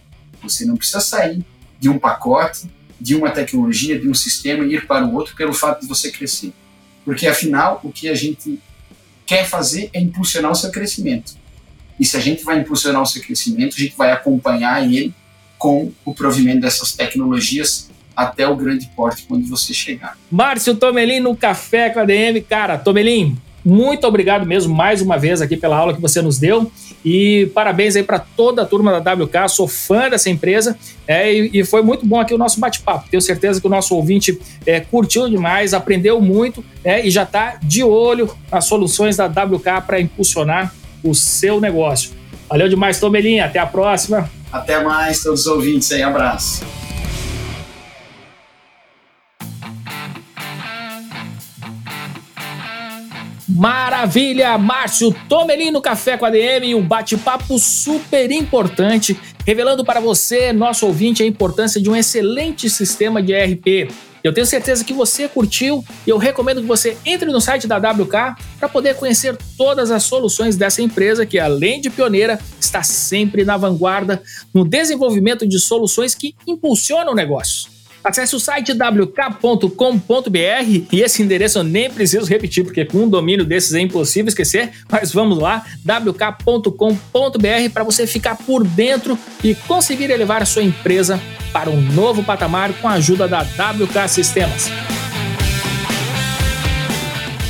Você 0.44 0.66
não 0.66 0.76
precisa 0.76 1.00
sair 1.00 1.42
de 1.80 1.88
um 1.88 1.98
pacote, 1.98 2.70
de 3.00 3.16
uma 3.16 3.30
tecnologia, 3.30 4.00
de 4.00 4.08
um 4.08 4.14
sistema 4.14 4.66
e 4.66 4.76
ir 4.76 4.88
para 4.88 5.06
o 5.06 5.14
outro 5.14 5.36
pelo 5.36 5.54
fato 5.54 5.82
de 5.82 5.88
você 5.88 6.12
crescer. 6.12 6.54
Porque 7.04 7.28
afinal, 7.28 7.80
o 7.84 7.92
que 7.92 8.10
a 8.10 8.16
gente 8.16 8.60
quer 9.26 9.46
fazer 9.46 9.90
é 9.94 10.00
impulsionar 10.00 10.52
o 10.52 10.56
seu 10.56 10.72
crescimento. 10.72 11.36
E 12.00 12.06
se 12.06 12.18
a 12.18 12.20
gente 12.20 12.44
vai 12.44 12.60
impulsionar 12.60 13.02
o 13.02 13.06
seu 13.06 13.22
crescimento, 13.22 13.76
a 13.78 13.80
gente 13.80 13.96
vai 13.96 14.12
acompanhar 14.12 14.84
ele 14.84 15.14
com 15.58 15.92
o 16.04 16.14
provimento 16.14 16.62
dessas 16.62 16.92
tecnologias 16.94 17.90
até 18.16 18.48
o 18.48 18.56
grande 18.56 18.90
porte 18.96 19.24
quando 19.28 19.48
você 19.48 19.74
chegar. 19.74 20.18
Márcio 20.32 20.76
Tomelin 20.76 21.20
no 21.20 21.36
Café 21.36 21.90
com 21.90 22.00
a 22.00 22.06
DM. 22.06 22.42
Cara, 22.42 22.78
Tomelin, 22.78 23.38
muito 23.64 24.06
obrigado 24.06 24.46
mesmo 24.46 24.74
mais 24.74 25.02
uma 25.02 25.18
vez 25.18 25.42
aqui 25.42 25.58
pela 25.58 25.78
aula 25.78 25.94
que 25.94 26.02
você 26.02 26.22
nos 26.22 26.38
deu 26.38 26.72
e 27.06 27.46
parabéns 27.54 27.96
aí 27.96 28.02
para 28.02 28.18
toda 28.18 28.64
a 28.64 28.66
turma 28.66 29.00
da 29.00 29.14
WK. 29.14 29.48
Sou 29.48 29.68
fã 29.68 30.10
dessa 30.10 30.28
empresa 30.28 30.76
é, 31.08 31.32
e, 31.32 31.52
e, 31.54 31.64
foi 31.64 31.84
muito 31.84 32.04
bom 32.04 32.20
aqui 32.20 32.34
o 32.34 32.38
nosso 32.38 32.60
bate-papo. 32.60 33.08
Tenho 33.10 33.22
certeza 33.22 33.62
que 33.62 33.68
o 33.68 33.70
nosso 33.70 33.96
ouvinte 33.96 34.40
é, 34.66 34.80
curtiu 34.80 35.30
demais, 35.30 35.76
aprendeu 35.76 36.20
muito 36.20 36.66
é, 36.84 37.06
e 37.06 37.12
já 37.12 37.22
está 37.22 37.60
de 37.62 37.84
olho 37.84 38.36
nas 38.52 38.66
soluções 38.66 39.16
da 39.16 39.28
WK 39.28 39.82
para 39.86 40.02
impulsionar 40.02 40.74
o 41.04 41.14
seu 41.14 41.62
negócio. 41.62 42.12
Valeu 42.50 42.68
demais, 42.68 43.00
Tomelin. 43.00 43.40
Até 43.40 43.60
a 43.60 43.68
próxima. 43.68 44.30
Até 44.52 44.84
mais, 44.84 45.22
todos 45.22 45.42
os 45.42 45.48
ouvintes 45.48 45.92
aí. 45.92 46.02
Abraço. 46.02 46.85
Maravilha! 53.56 54.58
Márcio 54.58 55.16
Tomelino 55.30 55.82
Café 55.82 56.18
com 56.18 56.26
a 56.26 56.30
DM, 56.30 56.76
um 56.76 56.86
bate-papo 56.86 57.58
super 57.58 58.30
importante, 58.30 59.18
revelando 59.46 59.86
para 59.86 60.02
você, 60.02 60.52
nosso 60.52 60.86
ouvinte, 60.86 61.24
a 61.24 61.26
importância 61.26 61.82
de 61.82 61.90
um 61.90 61.96
excelente 61.96 62.70
sistema 62.70 63.24
de 63.24 63.32
ERP. 63.32 63.90
Eu 64.22 64.34
tenho 64.34 64.46
certeza 64.46 64.84
que 64.84 64.92
você 64.92 65.30
curtiu 65.30 65.86
e 66.06 66.10
eu 66.10 66.18
recomendo 66.18 66.60
que 66.60 66.68
você 66.68 66.98
entre 67.06 67.32
no 67.32 67.40
site 67.40 67.66
da 67.66 67.78
WK 67.78 68.36
para 68.60 68.68
poder 68.68 68.96
conhecer 68.96 69.38
todas 69.58 69.90
as 69.90 70.04
soluções 70.04 70.58
dessa 70.58 70.82
empresa 70.82 71.26
que, 71.26 71.40
além 71.40 71.80
de 71.80 71.90
pioneira, 71.90 72.38
está 72.60 72.84
sempre 72.84 73.46
na 73.46 73.56
vanguarda 73.56 74.22
no 74.54 74.66
desenvolvimento 74.66 75.48
de 75.48 75.60
soluções 75.60 76.14
que 76.14 76.36
impulsionam 76.46 77.16
negócios. 77.16 77.75
Acesse 78.06 78.36
o 78.36 78.40
site 78.40 78.72
wk.com.br 78.72 79.68
e 80.92 81.02
esse 81.02 81.24
endereço 81.24 81.58
eu 81.58 81.64
nem 81.64 81.90
preciso 81.90 82.28
repetir, 82.28 82.64
porque 82.64 82.86
com 82.86 83.00
um 83.00 83.10
domínio 83.10 83.44
desses 83.44 83.74
é 83.74 83.80
impossível 83.80 84.30
esquecer, 84.30 84.70
mas 84.92 85.12
vamos 85.12 85.40
lá, 85.40 85.66
wk.com.br 85.84 86.70
para 87.74 87.84
você 87.84 88.06
ficar 88.06 88.36
por 88.36 88.64
dentro 88.64 89.18
e 89.44 89.56
conseguir 89.56 90.12
elevar 90.12 90.44
a 90.44 90.46
sua 90.46 90.62
empresa 90.62 91.20
para 91.52 91.72
um 91.72 91.82
novo 91.82 92.24
patamar 92.24 92.72
com 92.74 92.88
a 92.88 92.92
ajuda 92.94 93.28
da 93.28 93.42
WK 93.42 94.08
Sistemas. 94.08 94.70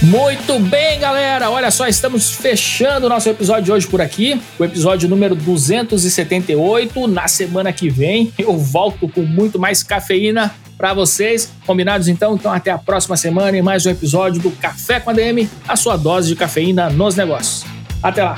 Muito 0.06 0.60
bem, 0.60 1.00
galera. 1.00 1.50
Olha 1.50 1.72
só, 1.72 1.88
estamos 1.88 2.32
fechando 2.32 3.08
o 3.08 3.10
nosso 3.10 3.28
episódio 3.28 3.64
de 3.64 3.72
hoje 3.72 3.88
por 3.88 4.00
aqui. 4.00 4.40
O 4.60 4.64
episódio 4.64 5.10
número 5.10 5.34
278. 5.34 7.08
Na 7.08 7.28
semana 7.28 7.74
que 7.74 7.90
vem 7.90 8.32
eu 8.38 8.56
volto 8.56 9.10
com 9.10 9.22
muito 9.22 9.58
mais 9.58 9.82
cafeína 9.82 10.54
para 10.78 10.94
vocês. 10.94 11.52
Combinados 11.66 12.08
então? 12.08 12.36
Então 12.36 12.52
até 12.52 12.70
a 12.70 12.78
próxima 12.78 13.18
semana 13.18 13.58
e 13.58 13.64
mais 13.64 13.86
um 13.86 13.90
episódio 13.90 14.40
do 14.40 14.52
Café 14.52 15.00
com 15.00 15.10
a 15.10 15.14
DM, 15.14 15.50
a 15.68 15.76
sua 15.76 15.98
dose 15.98 16.28
de 16.28 16.36
cafeína 16.36 16.88
nos 16.90 17.16
negócios. 17.16 17.66
Até 18.04 18.24
lá. 18.24 18.38